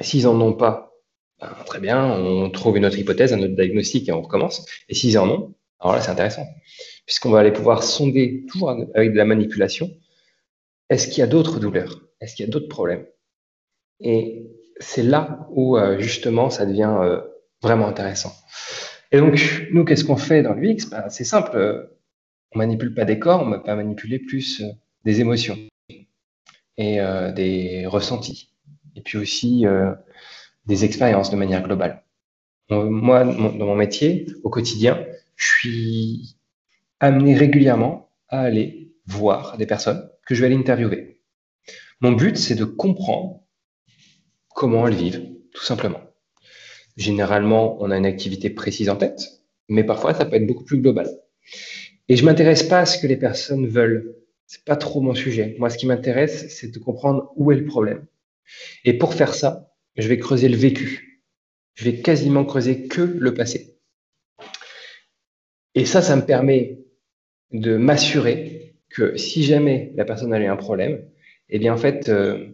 S'ils 0.00 0.24
n'en 0.24 0.40
ont 0.40 0.54
pas, 0.54 0.94
ben, 1.38 1.54
très 1.66 1.80
bien, 1.80 2.04
on 2.04 2.50
trouve 2.50 2.78
une 2.78 2.86
autre 2.86 2.98
hypothèse, 2.98 3.34
un 3.34 3.42
autre 3.42 3.54
diagnostic 3.54 4.08
et 4.08 4.12
on 4.12 4.22
recommence. 4.22 4.66
Et 4.88 4.94
s'ils 4.94 5.18
en 5.18 5.28
ont, 5.28 5.54
alors 5.80 5.94
là, 5.94 6.00
c'est 6.00 6.10
intéressant, 6.10 6.46
puisqu'on 7.04 7.30
va 7.30 7.40
aller 7.40 7.52
pouvoir 7.52 7.82
sonder, 7.82 8.46
toujours 8.48 8.70
avec 8.94 9.12
de 9.12 9.16
la 9.16 9.26
manipulation, 9.26 9.90
est-ce 10.88 11.08
qu'il 11.08 11.18
y 11.18 11.22
a 11.22 11.26
d'autres 11.26 11.60
douleurs? 11.60 12.00
Est-ce 12.22 12.34
qu'il 12.34 12.46
y 12.46 12.48
a 12.48 12.50
d'autres 12.50 12.68
problèmes? 12.68 13.06
Et 14.00 14.46
c'est 14.80 15.02
là 15.02 15.46
où, 15.50 15.76
euh, 15.76 15.98
justement, 15.98 16.48
ça 16.48 16.64
devient 16.64 16.96
euh, 17.00 17.20
vraiment 17.62 17.86
intéressant. 17.86 18.32
Et 19.12 19.18
donc, 19.18 19.68
nous, 19.72 19.84
qu'est-ce 19.84 20.04
qu'on 20.04 20.16
fait 20.16 20.42
dans 20.42 20.54
l'UX 20.54 20.88
ben, 20.90 21.08
C'est 21.08 21.24
simple, 21.24 21.56
euh, 21.56 21.98
on 22.52 22.58
manipule 22.58 22.94
pas 22.94 23.04
des 23.04 23.18
corps, 23.18 23.42
on 23.42 23.50
va 23.50 23.58
pas 23.58 23.74
manipuler 23.74 24.18
plus 24.18 24.60
euh, 24.60 24.70
des 25.04 25.20
émotions 25.20 25.58
et 26.76 27.00
euh, 27.00 27.32
des 27.32 27.86
ressentis, 27.86 28.52
et 28.96 29.00
puis 29.00 29.16
aussi 29.16 29.64
des 30.66 30.84
expériences 30.84 31.30
de 31.30 31.36
manière 31.36 31.62
globale. 31.62 32.04
Moi, 32.68 33.24
dans 33.24 33.66
mon 33.66 33.76
métier, 33.76 34.26
au 34.42 34.50
quotidien, 34.50 35.06
je 35.36 35.46
suis 35.46 36.36
amené 37.00 37.34
régulièrement 37.34 38.10
à 38.28 38.40
aller 38.40 38.92
voir 39.06 39.56
des 39.56 39.66
personnes 39.66 40.10
que 40.26 40.34
je 40.34 40.40
vais 40.40 40.46
aller 40.46 40.56
interviewer. 40.56 41.22
Mon 42.00 42.12
but, 42.12 42.36
c'est 42.36 42.56
de 42.56 42.64
comprendre 42.64 43.40
comment 44.54 44.86
elles 44.86 44.94
vivent, 44.94 45.24
tout 45.54 45.64
simplement. 45.64 46.00
Généralement, 46.96 47.76
on 47.80 47.90
a 47.90 47.96
une 47.96 48.06
activité 48.06 48.50
précise 48.50 48.88
en 48.88 48.96
tête, 48.96 49.42
mais 49.68 49.84
parfois, 49.84 50.14
ça 50.14 50.24
peut 50.24 50.36
être 50.36 50.46
beaucoup 50.46 50.64
plus 50.64 50.80
global. 50.80 51.08
Et 52.08 52.16
je 52.16 52.24
m'intéresse 52.24 52.62
pas 52.62 52.80
à 52.80 52.86
ce 52.86 52.98
que 52.98 53.06
les 53.06 53.16
personnes 53.16 53.66
veulent. 53.66 54.16
C'est 54.46 54.64
pas 54.64 54.76
trop 54.76 55.00
mon 55.00 55.14
sujet. 55.14 55.56
Moi, 55.58 55.70
ce 55.70 55.76
qui 55.76 55.86
m'intéresse, 55.86 56.48
c'est 56.48 56.72
de 56.72 56.78
comprendre 56.78 57.32
où 57.36 57.50
est 57.52 57.56
le 57.56 57.64
problème. 57.64 58.06
Et 58.84 58.94
pour 58.94 59.14
faire 59.14 59.34
ça, 59.34 59.74
je 59.96 60.08
vais 60.08 60.18
creuser 60.18 60.48
le 60.48 60.56
vécu. 60.56 61.24
Je 61.74 61.84
vais 61.84 62.00
quasiment 62.00 62.44
creuser 62.44 62.86
que 62.86 63.02
le 63.02 63.34
passé. 63.34 63.76
Et 65.74 65.84
ça, 65.84 66.00
ça 66.00 66.16
me 66.16 66.24
permet 66.24 66.78
de 67.52 67.76
m'assurer 67.76 68.76
que 68.88 69.16
si 69.16 69.42
jamais 69.42 69.92
la 69.96 70.04
personne 70.04 70.32
a 70.32 70.40
eu 70.40 70.46
un 70.46 70.56
problème, 70.56 71.04
eh 71.48 71.58
bien, 71.58 71.74
en 71.74 71.76
fait, 71.76 72.08
euh, 72.08 72.46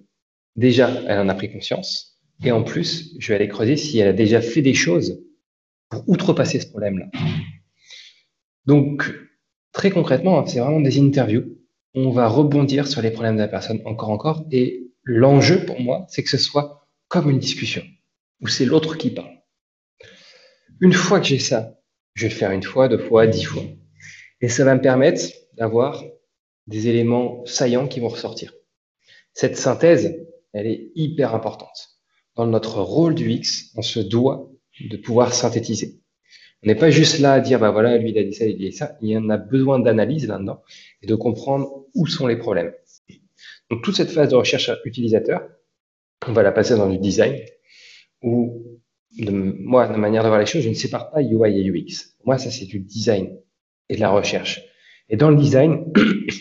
déjà, 0.57 0.91
elle 1.07 1.21
en 1.21 1.29
a 1.29 1.35
pris 1.35 1.53
conscience 1.53 2.12
et 2.45 2.51
en 2.53 2.63
plus, 2.63 3.15
je 3.19 3.29
vais 3.29 3.37
aller 3.37 3.49
creuser 3.49 3.77
si 3.77 3.99
elle 3.99 4.09
a 4.09 4.13
déjà 4.13 4.41
fait 4.41 4.63
des 4.63 4.75
choses 4.75 5.23
pour 5.89 6.09
outrepasser 6.09 6.61
ce 6.61 6.67
problème-là. 6.67 7.07
Donc, 8.67 9.13
très 9.73 9.91
concrètement, 9.91 10.45
c'est 10.47 10.61
vraiment 10.61 10.81
des 10.81 10.99
interviews. 11.01 11.59
On 11.95 12.11
va 12.11 12.29
rebondir 12.29 12.87
sur 12.87 13.03
les 13.03 13.11
problèmes 13.11 13.37
de 13.37 13.43
la 13.43 13.49
personne 13.49 13.81
encore, 13.85 14.11
encore. 14.11 14.47
Et 14.51 14.91
l'enjeu 15.05 15.65
pour 15.65 15.81
moi, 15.81 16.07
c'est 16.09 16.23
que 16.23 16.31
ce 16.31 16.39
soit 16.39 16.89
comme 17.09 17.31
une 17.31 17.39
discussion, 17.39 17.83
où 18.41 18.49
c'est 18.49 18.65
l'autre 18.65 18.97
qui 18.97 19.11
parle. 19.11 19.39
Une 20.81 20.95
fois 20.95 21.21
que 21.21 21.27
j'ai 21.27 21.39
ça, 21.39 21.79
je 22.15 22.23
vais 22.23 22.33
le 22.33 22.35
faire 22.35 22.51
une 22.51 22.63
fois, 22.63 22.89
deux 22.89 22.99
fois, 22.99 23.27
dix 23.27 23.45
fois. 23.45 23.63
Et 24.41 24.49
ça 24.49 24.65
va 24.65 24.75
me 24.75 24.81
permettre 24.81 25.23
d'avoir 25.55 26.03
des 26.67 26.89
éléments 26.89 27.45
saillants 27.45 27.87
qui 27.87 28.01
vont 28.01 28.09
ressortir. 28.09 28.53
Cette 29.35 29.57
synthèse, 29.57 30.17
elle 30.53 30.67
est 30.67 30.91
hyper 30.95 31.35
importante. 31.35 31.92
Dans 32.37 32.47
notre 32.47 32.81
rôle 32.81 33.15
du 33.15 33.31
X, 33.31 33.73
on 33.77 33.83
se 33.83 34.01
doit 34.01 34.51
de 34.81 34.97
pouvoir 34.97 35.35
synthétiser. 35.35 36.01
On 36.63 36.69
n'est 36.69 36.77
pas 36.77 36.91
juste 36.91 37.19
là 37.19 37.35
à 37.35 37.41
dire, 37.41 37.59
bah 37.59 37.71
voilà, 37.71 37.99
lui 37.99 38.11
il 38.11 38.19
a 38.19 38.25
dit 38.25 38.33
ça, 38.33 38.47
il 38.47 38.55
a 38.55 38.71
dit 38.71 38.73
ça. 38.73 38.97
Il 39.01 39.09
y 39.11 39.17
en 39.17 39.29
a 39.31 39.37
besoin 39.37 39.81
d'analyse 39.81 40.29
là-dedans 40.29 40.63
et 41.03 41.07
de 41.07 41.15
comprendre 41.15 41.87
où 41.95 42.07
sont 42.07 42.27
les 42.27 42.37
problèmes. 42.37 42.73
Donc 43.71 43.83
toute 43.83 43.97
cette 43.97 44.11
phase 44.11 44.31
de 44.31 44.37
recherche 44.37 44.71
utilisateur, 44.85 45.43
on 46.27 46.33
va 46.33 46.43
la 46.43 46.53
passer 46.53 46.77
dans 46.77 46.89
du 46.89 46.99
design 46.99 47.37
où 48.23 48.63
de, 49.19 49.31
moi, 49.31 49.89
de 49.89 49.97
manière 49.97 50.23
de 50.23 50.29
voir 50.29 50.41
les 50.41 50.47
choses, 50.47 50.63
je 50.63 50.69
ne 50.69 50.75
sépare 50.75 51.11
pas 51.11 51.21
UI 51.21 51.59
et 51.59 51.71
UX. 51.71 52.15
Moi, 52.25 52.39
ça 52.39 52.51
c'est 52.51 52.67
du 52.67 52.81
design 52.81 53.37
et 53.89 53.97
de 53.97 54.01
la 54.01 54.11
recherche. 54.11 54.63
Et 55.09 55.17
dans 55.17 55.31
le 55.31 55.37
design, 55.37 55.93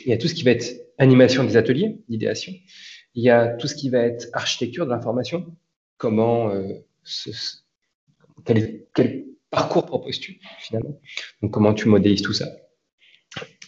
il 0.06 0.10
y 0.10 0.14
a 0.14 0.18
tout 0.18 0.28
ce 0.28 0.36
qui 0.36 0.44
va 0.44 0.52
être 0.52 0.72
animation 0.98 1.44
des 1.44 1.58
ateliers, 1.58 1.98
d'idéation. 2.08 2.54
Il 3.16 3.24
y 3.24 3.30
a 3.30 3.48
tout 3.48 3.68
ce 3.68 3.76
qui 3.76 3.90
va 3.90 4.00
être 4.00 4.28
architecture 4.34 4.86
de 4.86 4.92
l'information. 4.92 5.46
Comment, 6.02 6.50
euh, 6.50 6.74
quel, 8.44 9.26
parcours 9.52 9.86
proposes-tu 9.86 10.40
finalement 10.58 11.00
comment 11.52 11.76
tu 11.76 11.90
modélises 11.90 12.24
tout 12.24 12.34
ça 12.34 12.48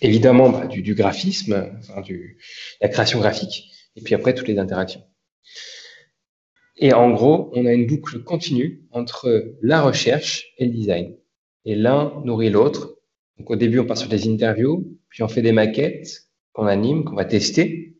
Évidemment, 0.02 0.50
bah, 0.50 0.66
du, 0.66 0.96
graphisme, 0.96 1.80
la 2.82 2.90
création 2.90 3.20
graphique, 3.20 3.70
et 3.96 4.02
puis 4.02 4.16
après 4.16 4.34
toutes 4.34 4.48
les 4.48 4.58
interactions. 4.58 5.04
Et 6.78 6.92
en 6.92 7.12
gros, 7.12 7.52
on 7.54 7.68
a 7.68 7.72
une 7.72 7.86
boucle 7.86 8.24
continue 8.24 8.84
entre 8.90 9.56
la 9.62 9.84
recherche 9.84 10.56
et 10.58 10.66
le 10.66 10.72
design. 10.72 11.16
Et 11.66 11.75
l'un 11.75 12.20
nourrit 12.25 12.50
l'autre. 12.50 12.98
Donc 13.38 13.52
au 13.52 13.56
début, 13.56 13.78
on 13.78 13.86
passe 13.86 14.00
sur 14.00 14.10
des 14.10 14.28
interviews, 14.28 14.98
puis 15.10 15.22
on 15.22 15.28
fait 15.28 15.44
des 15.44 15.52
maquettes 15.52 16.30
qu'on 16.52 16.66
anime, 16.66 17.04
qu'on 17.04 17.16
va 17.16 17.25
tester, 17.25 17.96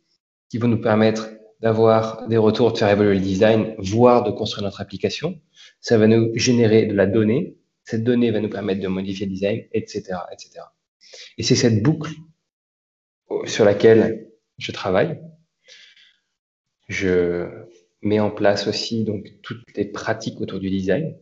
qui 0.50 0.58
vont 0.58 0.70
nous 0.70 0.82
permettre 0.82 1.30
d'avoir 1.64 2.28
des 2.28 2.36
retours, 2.36 2.74
de 2.74 2.78
faire 2.78 2.90
évoluer 2.90 3.14
le 3.14 3.22
design, 3.22 3.74
voire 3.78 4.24
de 4.24 4.32
construire 4.32 4.66
notre 4.66 4.82
application. 4.82 5.40
Ça 5.80 5.98
va 5.98 6.08
nous 6.08 6.32
générer 6.36 6.86
de 6.86 6.94
la 6.94 7.06
donnée. 7.06 7.58
Cette 7.86 8.04
donnée 8.04 8.32
va 8.32 8.42
nous 8.42 8.50
permettre 8.50 8.82
de 8.82 8.88
modifier 8.90 9.26
le 9.28 9.32
design, 9.32 9.64
etc., 9.72 10.18
etc. 10.34 10.66
Et 11.38 11.44
c'est 11.44 11.56
cette 11.56 11.82
boucle 11.82 12.12
sur 13.46 13.64
laquelle 13.64 14.28
je 14.58 14.74
travaille. 14.74 15.22
Je 16.90 17.48
met 18.02 18.20
en 18.20 18.30
place 18.30 18.68
aussi 18.68 19.06
donc 19.06 19.26
toutes 19.42 19.64
les 19.78 19.86
pratiques 19.86 20.42
autour 20.42 20.60
du 20.60 20.70
design. 20.70 21.16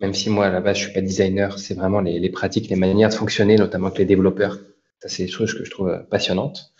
Même 0.00 0.14
si 0.14 0.30
moi 0.30 0.46
à 0.46 0.50
la 0.52 0.60
base 0.60 0.76
je 0.76 0.84
suis 0.84 0.92
pas 0.92 1.00
designer, 1.00 1.58
c'est 1.58 1.74
vraiment 1.74 2.00
les, 2.00 2.20
les, 2.20 2.30
pratiques, 2.30 2.70
les 2.70 2.76
manières 2.76 3.08
de 3.08 3.14
fonctionner, 3.14 3.56
notamment 3.56 3.88
avec 3.88 3.98
les 3.98 4.04
développeurs. 4.04 4.56
Ça 5.00 5.08
c'est 5.08 5.24
des 5.24 5.30
choses 5.30 5.54
que 5.54 5.64
je 5.64 5.70
trouve 5.70 6.06
passionnantes. 6.10 6.74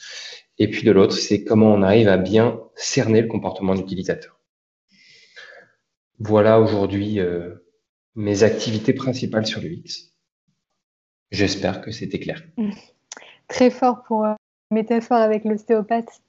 Et 0.59 0.69
puis 0.69 0.83
de 0.83 0.91
l'autre, 0.91 1.15
c'est 1.15 1.45
comment 1.45 1.73
on 1.73 1.83
arrive 1.83 2.09
à 2.09 2.17
bien 2.17 2.61
cerner 2.75 3.23
le 3.23 3.29
comportement 3.29 3.75
de 3.75 3.81
l'utilisateur. 3.81 4.41
Voilà 6.19 6.61
aujourd'hui 6.61 7.21
euh, 7.21 7.55
mes 8.17 8.43
activités 8.43 8.93
principales 8.93 9.47
sur 9.47 9.61
l'UX. 9.61 10.13
J'espère 11.31 11.81
que 11.81 11.93
c'était 11.93 12.19
clair. 12.19 12.43
Très 13.47 13.71
fort 13.71 14.03
pour 14.03 14.25
euh, 14.25 14.35
métaphore 14.73 15.19
avec 15.19 15.45
l'ostéopathe. 15.45 16.21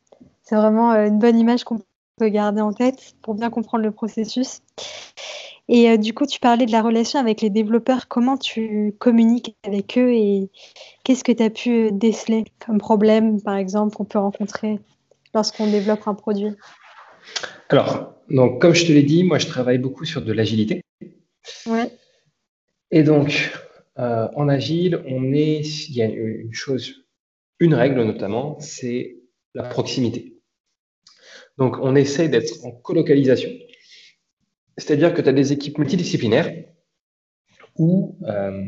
C'est 0.44 0.56
vraiment 0.56 0.92
euh, 0.92 1.08
une 1.08 1.18
bonne 1.18 1.40
image 1.40 1.64
qu'on 1.64 1.80
garder 2.28 2.62
en 2.62 2.74
tête 2.74 3.16
pour 3.22 3.36
bien 3.36 3.50
comprendre 3.50 3.84
le 3.84 3.92
processus. 3.92 4.62
Et 5.72 5.88
euh, 5.88 5.98
du 5.98 6.16
coup, 6.16 6.26
tu 6.26 6.40
parlais 6.40 6.66
de 6.66 6.72
la 6.72 6.82
relation 6.82 7.20
avec 7.20 7.42
les 7.42 7.52
développeurs. 7.52 8.08
Comment 8.08 8.38
tu 8.38 8.96
communiques 8.98 9.56
avec 9.64 10.00
eux 10.00 10.12
et 10.12 10.50
qu'est-ce 11.04 11.24
que 11.24 11.32
tu 11.32 11.44
as 11.44 11.52
pu 11.52 11.70
euh, 11.70 11.90
déceler 11.92 12.46
comme 12.66 12.80
problème, 12.80 13.40
par 13.40 13.56
exemple, 13.56 13.96
qu'on 13.96 14.04
peut 14.04 14.18
rencontrer 14.18 14.80
lorsqu'on 15.36 15.70
développe 15.70 16.08
un 16.08 16.16
produit? 16.16 16.56
Alors, 17.70 18.16
donc, 18.32 18.60
comme 18.60 18.74
je 18.74 18.88
te 18.88 18.92
l'ai 18.92 19.04
dit, 19.04 19.24
moi, 19.24 19.38
je 19.38 19.46
travaille 19.46 19.78
beaucoup 19.78 20.06
sur 20.06 20.24
de 20.24 20.34
l'agilité. 20.34 20.82
Ouais. 21.68 21.92
Et 22.90 23.04
donc, 23.04 23.54
euh, 24.00 24.28
en 24.36 24.50
agile, 24.50 25.04
on 25.08 25.34
est, 25.34 25.88
il 25.90 25.96
y 25.96 26.02
a 26.02 26.06
une 26.06 26.54
chose, 26.54 27.06
une 27.60 27.76
règle 27.76 28.02
notamment, 28.02 28.60
c'est 28.60 29.18
la 29.54 29.64
proximité. 29.64 30.36
Donc, 31.60 31.78
on 31.80 31.96
essaie 31.96 32.28
d'être 32.28 32.66
en 32.66 32.72
colocalisation. 32.72 33.52
C'est-à-dire 34.80 35.14
que 35.14 35.22
tu 35.22 35.30
as 35.30 35.34
des 35.34 35.52
équipes 35.52 35.78
multidisciplinaires 35.78 36.52
euh, 37.80 38.66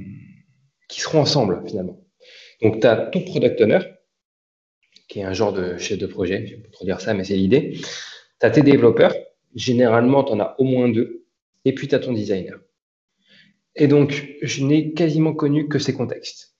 qui 0.89 1.01
seront 1.01 1.21
ensemble 1.21 1.63
finalement. 1.65 1.99
Donc, 2.61 2.81
tu 2.81 2.87
as 2.87 2.97
ton 2.97 3.21
product 3.21 3.59
owner, 3.61 3.79
qui 5.07 5.19
est 5.19 5.23
un 5.23 5.33
genre 5.33 5.53
de 5.53 5.77
chef 5.77 5.97
de 5.97 6.05
projet, 6.05 6.45
je 6.45 6.55
ne 6.55 6.57
peux 6.57 6.63
pas 6.63 6.71
trop 6.71 6.85
dire 6.85 7.01
ça, 7.01 7.13
mais 7.13 7.23
c'est 7.23 7.35
l'idée. 7.35 7.77
Tu 8.39 8.45
as 8.45 8.51
tes 8.51 8.61
développeurs, 8.61 9.15
généralement, 9.55 10.23
tu 10.23 10.33
en 10.33 10.39
as 10.39 10.55
au 10.59 10.65
moins 10.65 10.89
deux, 10.89 11.25
et 11.65 11.73
puis 11.73 11.87
tu 11.87 11.95
as 11.95 11.99
ton 11.99 12.11
designer. 12.11 12.59
Et 13.75 13.87
donc, 13.87 14.35
je 14.41 14.65
n'ai 14.65 14.93
quasiment 14.93 15.33
connu 15.33 15.69
que 15.69 15.79
ces 15.79 15.93
contextes. 15.93 16.57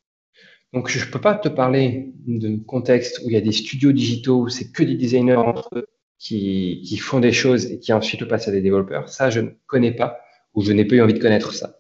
Donc, 0.72 0.88
je 0.88 1.06
ne 1.06 1.12
peux 1.12 1.20
pas 1.20 1.36
te 1.36 1.50
parler 1.50 2.14
de 2.26 2.56
contextes 2.56 3.20
où 3.20 3.30
il 3.30 3.34
y 3.34 3.38
a 3.38 3.42
des 3.42 3.52
studios 3.52 3.92
digitaux, 3.92 4.44
où 4.44 4.50
c'est 4.50 4.72
que 4.72 4.84
des 4.84 4.96
designers 4.96 5.36
entre 5.36 5.70
eux, 5.76 5.88
qui, 6.22 6.84
qui, 6.86 6.98
font 6.98 7.20
des 7.20 7.32
choses 7.32 7.66
et 7.66 7.80
qui 7.80 7.92
ensuite 7.94 8.26
passent 8.26 8.48
à 8.48 8.52
des 8.52 8.62
développeurs. 8.62 9.10
Ça, 9.10 9.32
je 9.32 9.40
ne 9.40 9.50
connais 9.66 9.92
pas 9.92 10.20
ou 10.54 10.62
je 10.62 10.72
n'ai 10.72 10.86
pas 10.86 10.96
eu 10.96 11.02
envie 11.02 11.16
de 11.16 11.20
connaître 11.20 11.52
ça. 11.52 11.80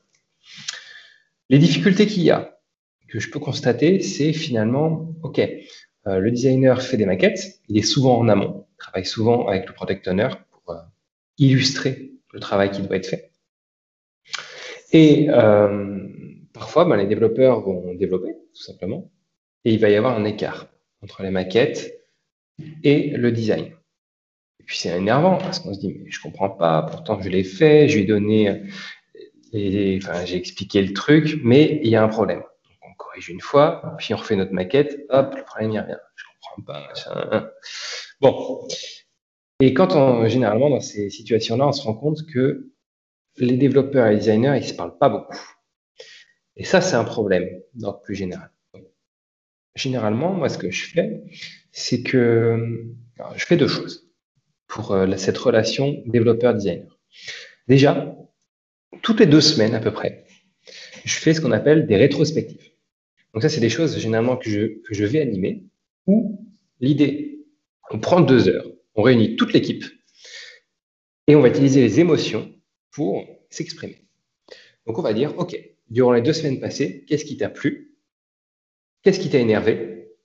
Les 1.50 1.60
difficultés 1.60 2.08
qu'il 2.08 2.24
y 2.24 2.32
a, 2.32 2.60
que 3.08 3.20
je 3.20 3.30
peux 3.30 3.40
constater, 3.40 4.00
c'est 4.00 4.34
finalement, 4.34 5.14
OK, 5.22 5.40
euh, 5.40 6.18
le 6.18 6.32
designer 6.32 6.82
fait 6.82 6.98
des 6.98 7.06
maquettes, 7.06 7.62
il 7.68 7.78
est 7.78 7.84
souvent 7.84 8.18
en 8.18 8.30
amont, 8.30 8.66
il 8.74 8.78
travaille 8.78 9.06
souvent 9.06 9.48
avec 9.48 9.68
le 9.68 9.74
product 9.74 10.08
owner 10.08 10.30
pour 10.50 10.74
euh, 10.74 10.80
illustrer 11.38 12.14
le 12.34 12.40
travail 12.40 12.72
qui 12.72 12.82
doit 12.82 12.96
être 12.96 13.06
fait. 13.06 13.32
Et 14.92 15.30
euh, 15.30 16.08
parfois, 16.52 16.86
ben, 16.86 16.96
les 16.96 17.06
développeurs 17.06 17.62
vont 17.62 17.94
développer, 17.94 18.34
tout 18.56 18.64
simplement, 18.64 19.12
et 19.66 19.74
il 19.74 19.80
va 19.80 19.90
y 19.90 19.96
avoir 19.96 20.18
un 20.18 20.26
écart 20.26 20.68
entre 21.04 21.22
les 21.22 21.30
maquettes 21.30 21.94
et 22.84 23.12
le 23.12 23.32
design. 23.32 23.72
Et 24.72 24.74
puis 24.74 24.80
c'est 24.80 24.98
énervant 24.98 25.38
parce 25.38 25.60
qu'on 25.60 25.74
se 25.74 25.82
dit, 25.82 26.00
mais 26.00 26.10
je 26.10 26.22
comprends 26.22 26.50
pas, 26.50 26.84
pourtant 26.84 27.22
je 27.22 27.28
l'ai 27.28 27.44
fait, 27.44 27.90
je 27.90 27.96
lui 27.96 28.04
ai 28.04 28.06
donné, 28.06 28.62
les, 29.52 30.00
enfin, 30.02 30.24
j'ai 30.24 30.38
expliqué 30.38 30.82
le 30.82 30.94
truc, 30.94 31.42
mais 31.44 31.82
il 31.84 31.90
y 31.90 31.98
a 31.98 32.02
un 32.02 32.08
problème. 32.08 32.40
Donc, 32.40 32.78
on 32.90 32.94
corrige 32.94 33.28
une 33.28 33.42
fois, 33.42 33.98
puis 33.98 34.14
on 34.14 34.18
refait 34.18 34.38
notre 34.38 34.54
maquette, 34.54 35.06
hop, 35.10 35.36
le 35.36 35.44
problème, 35.44 35.76
a 35.76 35.82
rien. 35.82 36.00
Je 36.16 36.24
comprends 36.24 36.62
pas, 36.62 36.88
machin. 36.88 37.50
Bon. 38.22 38.66
Et 39.60 39.74
quand 39.74 39.94
on, 39.94 40.26
généralement, 40.30 40.70
dans 40.70 40.80
ces 40.80 41.10
situations-là, 41.10 41.68
on 41.68 41.74
se 41.74 41.84
rend 41.84 41.96
compte 41.96 42.26
que 42.28 42.72
les 43.40 43.58
développeurs 43.58 44.08
et 44.08 44.12
les 44.12 44.18
designers, 44.20 44.56
ils 44.56 44.64
se 44.64 44.74
parlent 44.74 44.98
pas 44.98 45.10
beaucoup. 45.10 45.38
Et 46.56 46.64
ça, 46.64 46.80
c'est 46.80 46.96
un 46.96 47.04
problème, 47.04 47.46
donc 47.74 48.04
plus 48.04 48.16
général. 48.16 48.50
Généralement, 49.76 50.32
moi, 50.32 50.48
ce 50.48 50.58
que 50.58 50.72
je 50.72 50.86
fais, 50.86 51.24
c'est 51.74 52.04
que 52.04 52.86
je 53.36 53.46
fais 53.46 53.58
deux 53.58 53.68
choses 53.68 54.08
pour 54.72 54.94
euh, 54.94 55.18
cette 55.18 55.38
relation 55.38 56.02
développeur-designer. 56.06 56.98
Déjà, 57.68 58.16
toutes 59.02 59.20
les 59.20 59.26
deux 59.26 59.42
semaines 59.42 59.76
à 59.76 59.80
peu 59.80 59.92
près, 59.92 60.26
je 61.04 61.14
fais 61.14 61.34
ce 61.34 61.42
qu'on 61.42 61.52
appelle 61.52 61.88
des 61.88 61.98
rétrospectives. 61.98 62.72
Donc 63.34 63.44
ça, 63.44 63.50
c'est 63.50 63.60
des 63.60 63.70
choses 63.70 64.00
généralement 64.00 64.38
que 64.38 64.50
je, 64.50 64.82
que 64.82 64.94
je 64.94 65.06
vais 65.06 65.22
animer, 65.22 65.66
où 66.08 66.40
l'idée, 66.80 67.46
on 67.92 68.00
prend 68.00 68.22
deux 68.22 68.48
heures, 68.48 68.66
on 68.96 69.02
réunit 69.02 69.36
toute 69.36 69.54
l'équipe, 69.54 69.84
et 71.28 71.36
on 71.36 71.42
va 71.42 71.50
utiliser 71.50 71.82
les 71.82 72.00
émotions 72.00 72.54
pour 72.92 73.26
s'exprimer. 73.50 74.08
Donc 74.88 74.98
on 74.98 75.02
va 75.02 75.14
dire, 75.14 75.38
OK, 75.38 75.58
durant 75.90 76.14
les 76.14 76.22
deux 76.22 76.34
semaines 76.34 76.62
passées, 76.62 77.04
qu'est-ce 77.08 77.26
qui 77.26 77.38
t'a 77.38 77.50
plu? 77.50 77.98
Qu'est-ce 79.04 79.20
qui 79.20 79.30
t'a 79.30 79.40
énervé? 79.40 80.16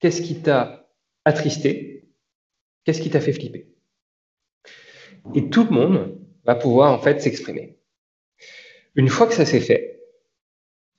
Qu'est-ce 0.00 0.20
qui 0.20 0.42
t'a 0.42 0.90
attristé? 1.24 2.10
Qu'est-ce 2.84 3.00
qui 3.00 3.10
t'a 3.10 3.20
fait 3.20 3.32
flipper? 3.32 3.77
Et 5.34 5.48
tout 5.48 5.64
le 5.64 5.70
monde 5.70 6.18
va 6.44 6.54
pouvoir 6.54 6.92
en 6.92 6.98
fait 6.98 7.20
s'exprimer. 7.20 7.78
Une 8.94 9.08
fois 9.08 9.26
que 9.26 9.34
ça 9.34 9.44
s'est 9.44 9.60
fait, 9.60 10.00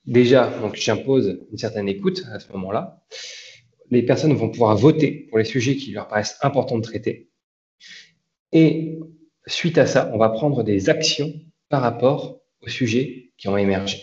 déjà, 0.06 0.50
donc 0.60 0.76
j'impose 0.76 1.40
une 1.50 1.58
certaine 1.58 1.88
écoute 1.88 2.22
à 2.32 2.40
ce 2.40 2.50
moment-là. 2.52 3.02
Les 3.90 4.02
personnes 4.02 4.34
vont 4.34 4.48
pouvoir 4.48 4.76
voter 4.76 5.26
pour 5.28 5.38
les 5.38 5.44
sujets 5.44 5.76
qui 5.76 5.92
leur 5.92 6.08
paraissent 6.08 6.38
importants 6.42 6.78
de 6.78 6.82
traiter. 6.82 7.28
Et 8.52 8.98
suite 9.46 9.78
à 9.78 9.86
ça, 9.86 10.10
on 10.14 10.18
va 10.18 10.28
prendre 10.28 10.62
des 10.62 10.88
actions 10.88 11.32
par 11.68 11.82
rapport 11.82 12.40
aux 12.62 12.68
sujets 12.68 13.32
qui 13.36 13.48
ont 13.48 13.56
émergé. 13.56 13.98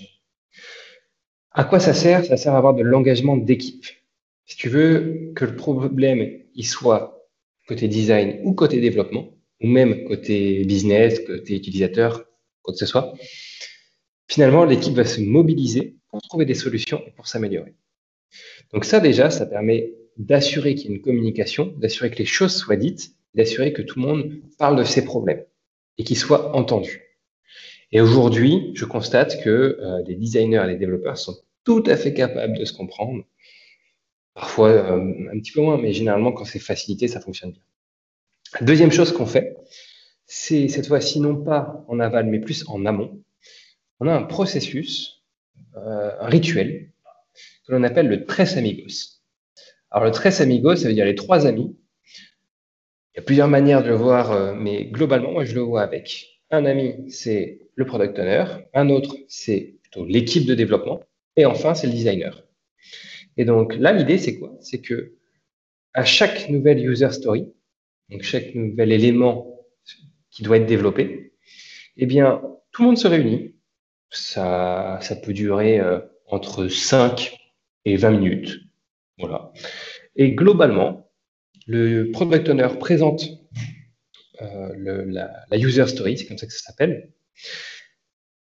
À 1.51 1.63
quoi 1.63 1.79
ça 1.79 1.93
sert? 1.93 2.25
Ça 2.25 2.38
sert 2.38 2.53
à 2.53 2.57
avoir 2.57 2.74
de 2.74 2.84
l'engagement 2.84 3.38
d'équipe. 3.38 3.86
Si 4.46 4.57
tu 4.57 4.69
veux 4.69 5.31
que 5.36 5.46
le 5.46 5.55
problème 5.55 6.41
il 6.53 6.65
soit 6.65 7.27
côté 7.67 7.88
design 7.88 8.39
ou 8.43 8.53
côté 8.53 8.79
développement, 8.79 9.37
ou 9.61 9.67
même 9.67 10.05
côté 10.05 10.63
business, 10.65 11.19
côté 11.19 11.55
utilisateur, 11.55 12.25
quoi 12.61 12.73
que 12.73 12.79
ce 12.79 12.85
soit, 12.85 13.13
finalement, 14.27 14.65
l'équipe 14.65 14.93
va 14.93 15.05
se 15.05 15.21
mobiliser 15.21 15.95
pour 16.09 16.21
trouver 16.21 16.45
des 16.45 16.53
solutions 16.53 17.01
et 17.07 17.11
pour 17.11 17.27
s'améliorer. 17.27 17.73
Donc 18.73 18.85
ça 18.85 18.99
déjà, 18.99 19.29
ça 19.29 19.45
permet 19.45 19.93
d'assurer 20.17 20.75
qu'il 20.75 20.89
y 20.89 20.93
ait 20.93 20.95
une 20.97 21.01
communication, 21.01 21.73
d'assurer 21.77 22.11
que 22.11 22.17
les 22.17 22.25
choses 22.25 22.55
soient 22.55 22.75
dites, 22.75 23.11
d'assurer 23.35 23.73
que 23.73 23.81
tout 23.81 23.99
le 23.99 24.05
monde 24.05 24.41
parle 24.57 24.77
de 24.77 24.83
ses 24.83 25.05
problèmes 25.05 25.43
et 25.97 26.03
qu'ils 26.03 26.17
soient 26.17 26.55
entendus. 26.55 27.03
Et 27.91 28.01
aujourd'hui, 28.01 28.71
je 28.75 28.85
constate 28.85 29.41
que 29.43 29.49
euh, 29.49 30.03
les 30.05 30.15
designers 30.15 30.63
et 30.63 30.67
les 30.67 30.75
développeurs 30.75 31.17
sont 31.17 31.37
tout 31.63 31.83
à 31.85 31.95
fait 31.95 32.13
capables 32.13 32.57
de 32.57 32.65
se 32.65 32.73
comprendre. 32.73 33.23
Parfois 34.33 34.69
euh, 34.69 35.29
un 35.31 35.39
petit 35.39 35.51
peu 35.51 35.61
moins, 35.61 35.77
mais 35.77 35.93
généralement 35.93 36.31
quand 36.31 36.45
c'est 36.45 36.59
facilité, 36.59 37.07
ça 37.07 37.21
fonctionne 37.21 37.51
bien. 37.51 37.61
Deuxième 38.61 38.91
chose 38.91 39.11
qu'on 39.11 39.25
fait, 39.25 39.57
c'est 40.25 40.67
cette 40.67 40.87
fois-ci 40.87 41.19
non 41.19 41.43
pas 41.43 41.83
en 41.87 41.99
aval, 41.99 42.25
mais 42.27 42.39
plus 42.39 42.67
en 42.67 42.85
amont. 42.85 43.21
On 43.99 44.07
a 44.07 44.13
un 44.13 44.23
processus, 44.23 45.23
euh, 45.75 46.11
un 46.19 46.27
rituel 46.27 46.91
que 47.65 47.73
l'on 47.73 47.83
appelle 47.83 48.07
le 48.07 48.25
tres 48.25 48.57
amigos. 48.57 49.21
Alors 49.91 50.05
le 50.05 50.11
tres 50.11 50.41
amigos, 50.41 50.77
ça 50.77 50.87
veut 50.87 50.93
dire 50.93 51.05
les 51.05 51.15
trois 51.15 51.45
amis. 51.45 51.77
Il 53.13 53.17
y 53.17 53.19
a 53.19 53.23
plusieurs 53.23 53.47
manières 53.47 53.83
de 53.83 53.89
le 53.89 53.95
voir, 53.95 54.31
euh, 54.31 54.53
mais 54.53 54.85
globalement, 54.85 55.31
moi 55.31 55.45
je 55.45 55.55
le 55.55 55.61
vois 55.61 55.81
avec 55.81 56.39
un 56.49 56.65
ami, 56.65 57.09
c'est 57.09 57.59
le 57.75 57.85
product 57.85 58.17
owner, 58.19 58.45
un 58.73 58.89
autre, 58.89 59.15
c'est 59.27 59.75
plutôt 59.81 60.05
l'équipe 60.05 60.45
de 60.45 60.55
développement, 60.55 61.01
et 61.35 61.45
enfin, 61.45 61.73
c'est 61.73 61.87
le 61.87 61.93
designer. 61.93 62.43
Et 63.35 63.45
donc 63.45 63.75
là, 63.75 63.91
l'idée, 63.91 64.17
c'est 64.17 64.39
quoi? 64.39 64.55
C'est 64.61 64.81
que 64.81 65.13
à 65.93 66.05
chaque 66.05 66.49
nouvelle 66.49 66.79
user 66.79 67.11
story, 67.11 67.51
donc 68.09 68.23
chaque 68.23 68.55
nouvel 68.55 68.91
élément 68.91 69.65
qui 70.29 70.43
doit 70.43 70.57
être 70.57 70.65
développé, 70.65 71.33
eh 71.97 72.05
bien, 72.05 72.41
tout 72.71 72.83
le 72.83 72.89
monde 72.89 72.97
se 72.97 73.07
réunit. 73.07 73.55
Ça, 74.09 74.99
ça 75.01 75.15
peut 75.15 75.33
durer 75.33 75.79
euh, 75.79 75.99
entre 76.27 76.67
5 76.67 77.37
et 77.85 77.97
20 77.97 78.11
minutes. 78.11 78.59
Voilà. 79.17 79.51
Et 80.15 80.31
globalement, 80.31 81.11
le 81.65 82.11
product 82.11 82.49
owner 82.49 82.69
présente 82.79 83.25
euh, 84.41 85.05
la, 85.07 85.57
user 85.57 85.87
story, 85.87 86.17
c'est 86.17 86.25
comme 86.25 86.37
ça 86.37 86.45
que 86.45 86.53
ça 86.53 86.59
s'appelle, 86.59 87.11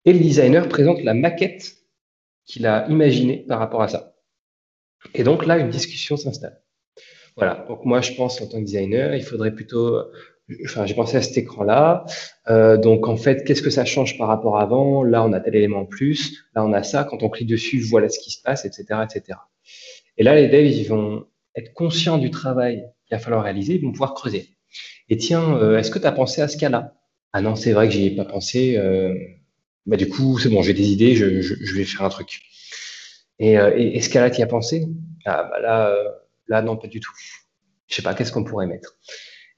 et 0.05 0.13
le 0.13 0.19
designer 0.19 0.67
présente 0.69 1.03
la 1.03 1.13
maquette 1.13 1.77
qu'il 2.45 2.65
a 2.65 2.87
imaginée 2.89 3.45
par 3.47 3.59
rapport 3.59 3.81
à 3.81 3.87
ça. 3.87 4.15
Et 5.13 5.23
donc 5.23 5.45
là, 5.45 5.57
une 5.57 5.69
discussion 5.69 6.17
s'installe. 6.17 6.61
Voilà. 7.35 7.65
Donc 7.67 7.85
moi, 7.85 8.01
je 8.01 8.13
pense 8.13 8.41
en 8.41 8.47
tant 8.47 8.59
que 8.59 8.65
designer, 8.65 9.15
il 9.15 9.23
faudrait 9.23 9.53
plutôt 9.53 10.01
enfin, 10.65 10.85
j'ai 10.85 10.93
pensé 10.93 11.17
à 11.17 11.21
cet 11.21 11.37
écran-là. 11.37 12.05
Euh, 12.49 12.77
donc, 12.77 13.07
en 13.07 13.17
fait, 13.17 13.43
qu'est-ce 13.43 13.61
que 13.61 13.69
ça 13.69 13.85
change 13.85 14.17
par 14.17 14.27
rapport 14.27 14.57
à 14.57 14.63
avant? 14.63 15.03
Là, 15.03 15.23
on 15.23 15.33
a 15.33 15.39
tel 15.39 15.55
élément 15.55 15.79
en 15.79 15.85
plus. 15.85 16.45
Là, 16.55 16.65
on 16.65 16.73
a 16.73 16.83
ça. 16.83 17.03
Quand 17.03 17.23
on 17.23 17.29
clique 17.29 17.49
dessus, 17.49 17.79
voilà 17.79 18.09
ce 18.09 18.19
qui 18.19 18.31
se 18.31 18.41
passe, 18.41 18.65
etc., 18.65 18.85
etc. 19.03 19.39
Et 20.17 20.23
là, 20.23 20.35
les 20.35 20.47
devs, 20.47 20.71
ils 20.71 20.87
vont 20.87 21.25
être 21.55 21.73
conscients 21.73 22.17
du 22.17 22.31
travail 22.31 22.83
qu'il 23.07 23.15
va 23.17 23.19
falloir 23.19 23.43
réaliser. 23.43 23.75
Ils 23.75 23.83
vont 23.83 23.91
pouvoir 23.91 24.13
creuser. 24.13 24.49
Et 25.09 25.17
tiens, 25.17 25.57
euh, 25.57 25.77
est-ce 25.77 25.91
que 25.91 25.99
tu 25.99 26.05
as 26.05 26.11
pensé 26.11 26.41
à 26.41 26.47
ce 26.47 26.57
cas-là? 26.57 26.93
Ah 27.33 27.41
non, 27.41 27.55
c'est 27.55 27.71
vrai 27.71 27.87
que 27.87 27.93
j'y 27.93 28.07
ai 28.07 28.15
pas 28.15 28.25
pensé. 28.25 28.77
Euh, 28.77 29.13
bah, 29.85 29.97
du 29.97 30.09
coup, 30.09 30.37
c'est 30.39 30.49
bon, 30.49 30.61
j'ai 30.61 30.73
des 30.73 30.91
idées, 30.91 31.15
je, 31.15 31.41
je, 31.41 31.55
je, 31.59 31.75
vais 31.75 31.83
faire 31.83 32.03
un 32.03 32.09
truc. 32.09 32.41
Et, 33.39 33.53
et, 33.53 33.97
et 33.97 34.01
ce 34.01 34.09
cas-là, 34.09 34.29
tu 34.29 34.39
y 34.39 34.43
as 34.43 34.47
pensé? 34.47 34.85
Ah, 35.25 35.47
bah 35.49 35.59
là, 35.59 35.95
là, 36.49 36.61
non, 36.61 36.77
pas 36.77 36.87
du 36.87 36.99
tout. 36.99 37.11
Je 37.87 37.95
sais 37.95 38.01
pas, 38.01 38.13
qu'est-ce 38.13 38.31
qu'on 38.31 38.43
pourrait 38.43 38.67
mettre? 38.67 38.97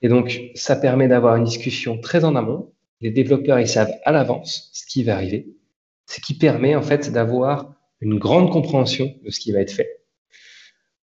Et 0.02 0.10
donc, 0.10 0.42
ça 0.56 0.76
permet 0.76 1.08
d'avoir 1.08 1.36
une 1.36 1.44
discussion 1.44 2.00
très 2.00 2.24
en 2.24 2.36
amont. 2.36 2.74
Les 3.02 3.12
développeurs, 3.12 3.60
ils 3.60 3.68
savent 3.68 3.94
à 4.04 4.12
l'avance 4.12 4.70
ce 4.74 4.86
qui 4.86 5.04
va 5.04 5.16
arriver. 5.16 5.56
Ce 6.08 6.22
qui 6.22 6.38
permet, 6.38 6.76
en 6.76 6.82
fait, 6.82 7.12
d'avoir 7.12 7.74
une 8.00 8.18
grande 8.18 8.52
compréhension 8.52 9.16
de 9.24 9.30
ce 9.30 9.40
qui 9.40 9.52
va 9.52 9.62
être 9.62 9.72
fait. 9.72 10.02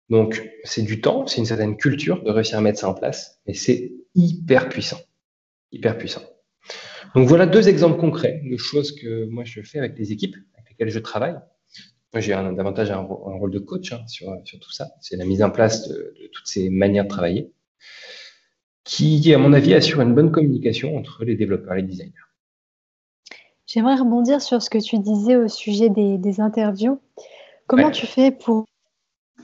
Donc, 0.09 0.49
c'est 0.63 0.83
du 0.83 1.01
temps, 1.01 1.27
c'est 1.27 1.37
une 1.37 1.45
certaine 1.45 1.75
culture 1.75 2.23
de 2.23 2.31
réussir 2.31 2.57
à 2.57 2.61
mettre 2.61 2.79
ça 2.79 2.89
en 2.89 2.93
place, 2.93 3.41
mais 3.45 3.53
c'est 3.53 3.93
hyper 4.15 4.69
puissant. 4.69 4.99
Hyper 5.71 5.97
puissant. 5.97 6.21
Donc, 7.13 7.27
voilà 7.27 7.45
deux 7.45 7.67
exemples 7.67 7.99
concrets 7.99 8.41
de 8.49 8.57
choses 8.57 8.95
que 8.95 9.25
moi 9.25 9.43
je 9.43 9.61
fais 9.61 9.79
avec 9.79 9.97
les 9.97 10.11
équipes 10.13 10.35
avec 10.55 10.69
lesquelles 10.69 10.89
je 10.89 10.99
travaille. 10.99 11.35
Moi, 12.13 12.21
j'ai 12.21 12.33
un, 12.33 12.53
davantage 12.53 12.91
un, 12.91 12.99
un, 12.99 13.03
rôle 13.03 13.51
de 13.51 13.59
coach 13.59 13.91
hein, 13.91 14.05
sur, 14.07 14.33
sur 14.45 14.59
tout 14.59 14.71
ça. 14.71 14.87
C'est 15.01 15.17
la 15.17 15.25
mise 15.25 15.43
en 15.43 15.49
place 15.49 15.87
de, 15.87 15.95
de 15.95 16.27
toutes 16.31 16.47
ces 16.47 16.69
manières 16.69 17.03
de 17.03 17.09
travailler 17.09 17.51
qui, 18.87 19.33
à 19.33 19.37
mon 19.37 19.51
avis, 19.51 19.73
assure 19.73 20.01
une 20.01 20.15
bonne 20.15 20.31
communication 20.31 20.95
entre 20.95 21.25
les 21.25 21.35
développeurs 21.35 21.73
et 21.73 21.81
les 21.81 21.87
designers. 21.87 22.13
J'aimerais 23.65 23.95
rebondir 23.95 24.41
sur 24.41 24.61
ce 24.61 24.69
que 24.69 24.77
tu 24.77 24.97
disais 24.99 25.35
au 25.35 25.49
sujet 25.49 25.89
des, 25.89 26.17
des 26.17 26.39
interviews. 26.39 27.01
Comment 27.67 27.87
ouais. 27.87 27.91
tu 27.91 28.07
fais 28.07 28.31
pour, 28.31 28.65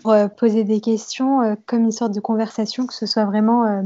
pour 0.02 0.12
euh, 0.13 0.30
poser 0.30 0.63
des 0.63 0.80
questions 0.80 1.41
euh, 1.41 1.56
comme 1.65 1.84
une 1.84 1.91
sorte 1.91 2.15
de 2.15 2.21
conversation, 2.21 2.88
que 2.88 2.93
ce 2.93 3.06
soit 3.06 3.26
vraiment 3.26 3.65
euh, 3.65 3.82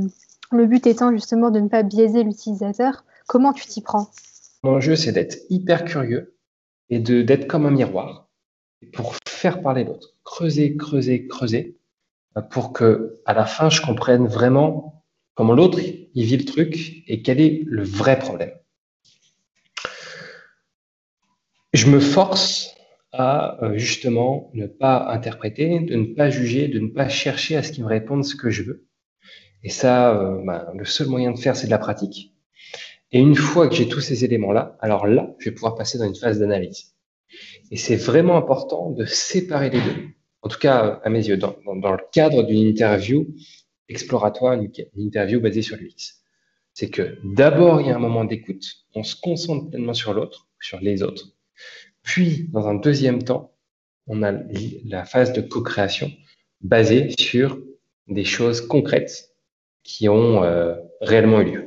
le 0.52 0.68
but 0.68 0.86
étant 0.86 1.12
justement 1.12 1.50
de 1.50 1.60
ne 1.60 1.70
pas 1.70 1.82
biaiser 1.82 2.24
l'utilisateur? 2.24 3.04
Comment 3.28 3.52
tu 3.52 3.66
t'y 3.66 3.82
prends? 3.82 4.12
Mon 4.62 4.80
jeu, 4.80 4.96
c'est 4.96 5.12
d'être 5.12 5.38
hyper 5.50 5.86
curieux 5.86 6.38
et 6.92 7.00
d'être 7.00 7.48
comme 7.48 7.66
un 7.66 7.72
miroir 7.72 8.27
pour 8.94 9.16
faire 9.28 9.62
parler 9.62 9.84
l'autre, 9.84 10.16
creuser, 10.24 10.76
creuser, 10.78 11.28
creuser, 11.28 11.78
pour 12.52 12.74
que 12.74 13.20
à 13.26 13.34
la 13.34 13.46
fin, 13.46 13.70
je 13.70 13.82
comprenne 13.82 14.28
vraiment 14.28 15.04
comment 15.34 15.54
l'autre 15.54 15.80
vit 15.80 16.38
le 16.38 16.46
truc 16.46 17.04
et 17.08 17.22
quel 17.22 17.40
est 17.40 17.64
le 17.66 17.84
vrai 17.84 18.20
problème. 18.20 18.52
Je 21.74 21.88
me 21.88 22.00
force 22.00 22.76
à 23.12 23.64
euh, 23.64 23.78
justement 23.78 24.52
ne 24.54 24.68
pas 24.68 25.08
interpréter, 25.10 25.80
de 25.80 25.96
ne 25.96 26.06
pas 26.06 26.30
juger, 26.30 26.68
de 26.68 26.80
ne 26.80 26.88
pas 26.88 27.10
chercher 27.10 27.56
à 27.56 27.64
ce 27.64 27.72
qu'il 27.72 27.84
me 27.84 27.90
réponde 27.90 28.24
ce 28.24 28.36
que 28.36 28.50
je 28.50 28.64
veux. 28.64 28.88
Et 29.64 29.70
ça, 29.70 30.16
euh, 30.16 30.42
ben, 30.46 30.68
le 30.76 30.86
seul 30.86 31.08
moyen 31.08 31.32
de 31.32 31.38
faire, 31.38 31.56
c'est 31.56 31.68
de 31.68 31.72
la 31.72 31.78
pratique. 31.78 32.34
Et 33.12 33.20
une 33.20 33.36
fois 33.36 33.68
que 33.68 33.76
j'ai 33.76 33.88
tous 33.88 34.02
ces 34.02 34.26
éléments-là, 34.26 34.78
alors 34.82 35.08
là, 35.08 35.36
je 35.40 35.50
vais 35.50 35.56
pouvoir 35.56 35.76
passer 35.76 35.98
dans 35.98 36.06
une 36.06 36.16
phase 36.16 36.40
d'analyse. 36.40 36.97
Et 37.72 37.78
c'est 37.78 37.96
vraiment 37.96 38.38
important 38.38 38.92
de 38.92 39.06
séparer 39.06 39.70
les 39.70 39.82
deux. 39.82 40.08
En 40.42 40.50
tout 40.50 40.60
cas, 40.60 41.02
à 41.04 41.10
mes 41.10 41.28
yeux, 41.28 41.38
dans, 41.38 41.56
le 41.66 42.12
cadre 42.12 42.44
d'une 42.44 42.66
interview, 42.68 43.28
exploratoire, 43.90 44.54
une, 44.54 44.72
interview 44.98 45.42
basée 45.42 45.62
sur 45.62 45.78
l'UX. 45.78 46.24
C'est 46.74 46.90
que 46.90 47.18
d'abord, 47.24 47.82
il 47.82 47.88
y 47.88 47.92
a 47.92 47.96
un 47.96 48.00
moment 48.00 48.24
d'écoute, 48.24 48.64
on 48.94 49.04
se 49.04 49.16
concentre 49.20 49.70
pleinement 49.70 49.94
sur 49.94 50.14
l'autre, 50.14 50.48
sur 50.60 50.80
les 50.80 51.04
autres. 51.04 51.34
Puis, 52.04 52.48
dans 52.54 52.68
un 52.68 52.76
deuxième 52.76 53.24
temps, 53.24 53.54
on 54.06 54.24
a 54.24 54.32
la 54.86 55.04
phase 55.04 55.34
de 55.34 55.42
co-création 55.42 56.12
basée 56.62 57.10
sur 57.20 57.60
des 58.08 58.24
choses 58.24 58.62
concrètes 58.62 59.32
qui 59.84 60.08
ont 60.08 60.44
euh, 60.44 60.76
réellement 61.02 61.42
eu 61.42 61.52
lieu. 61.52 61.67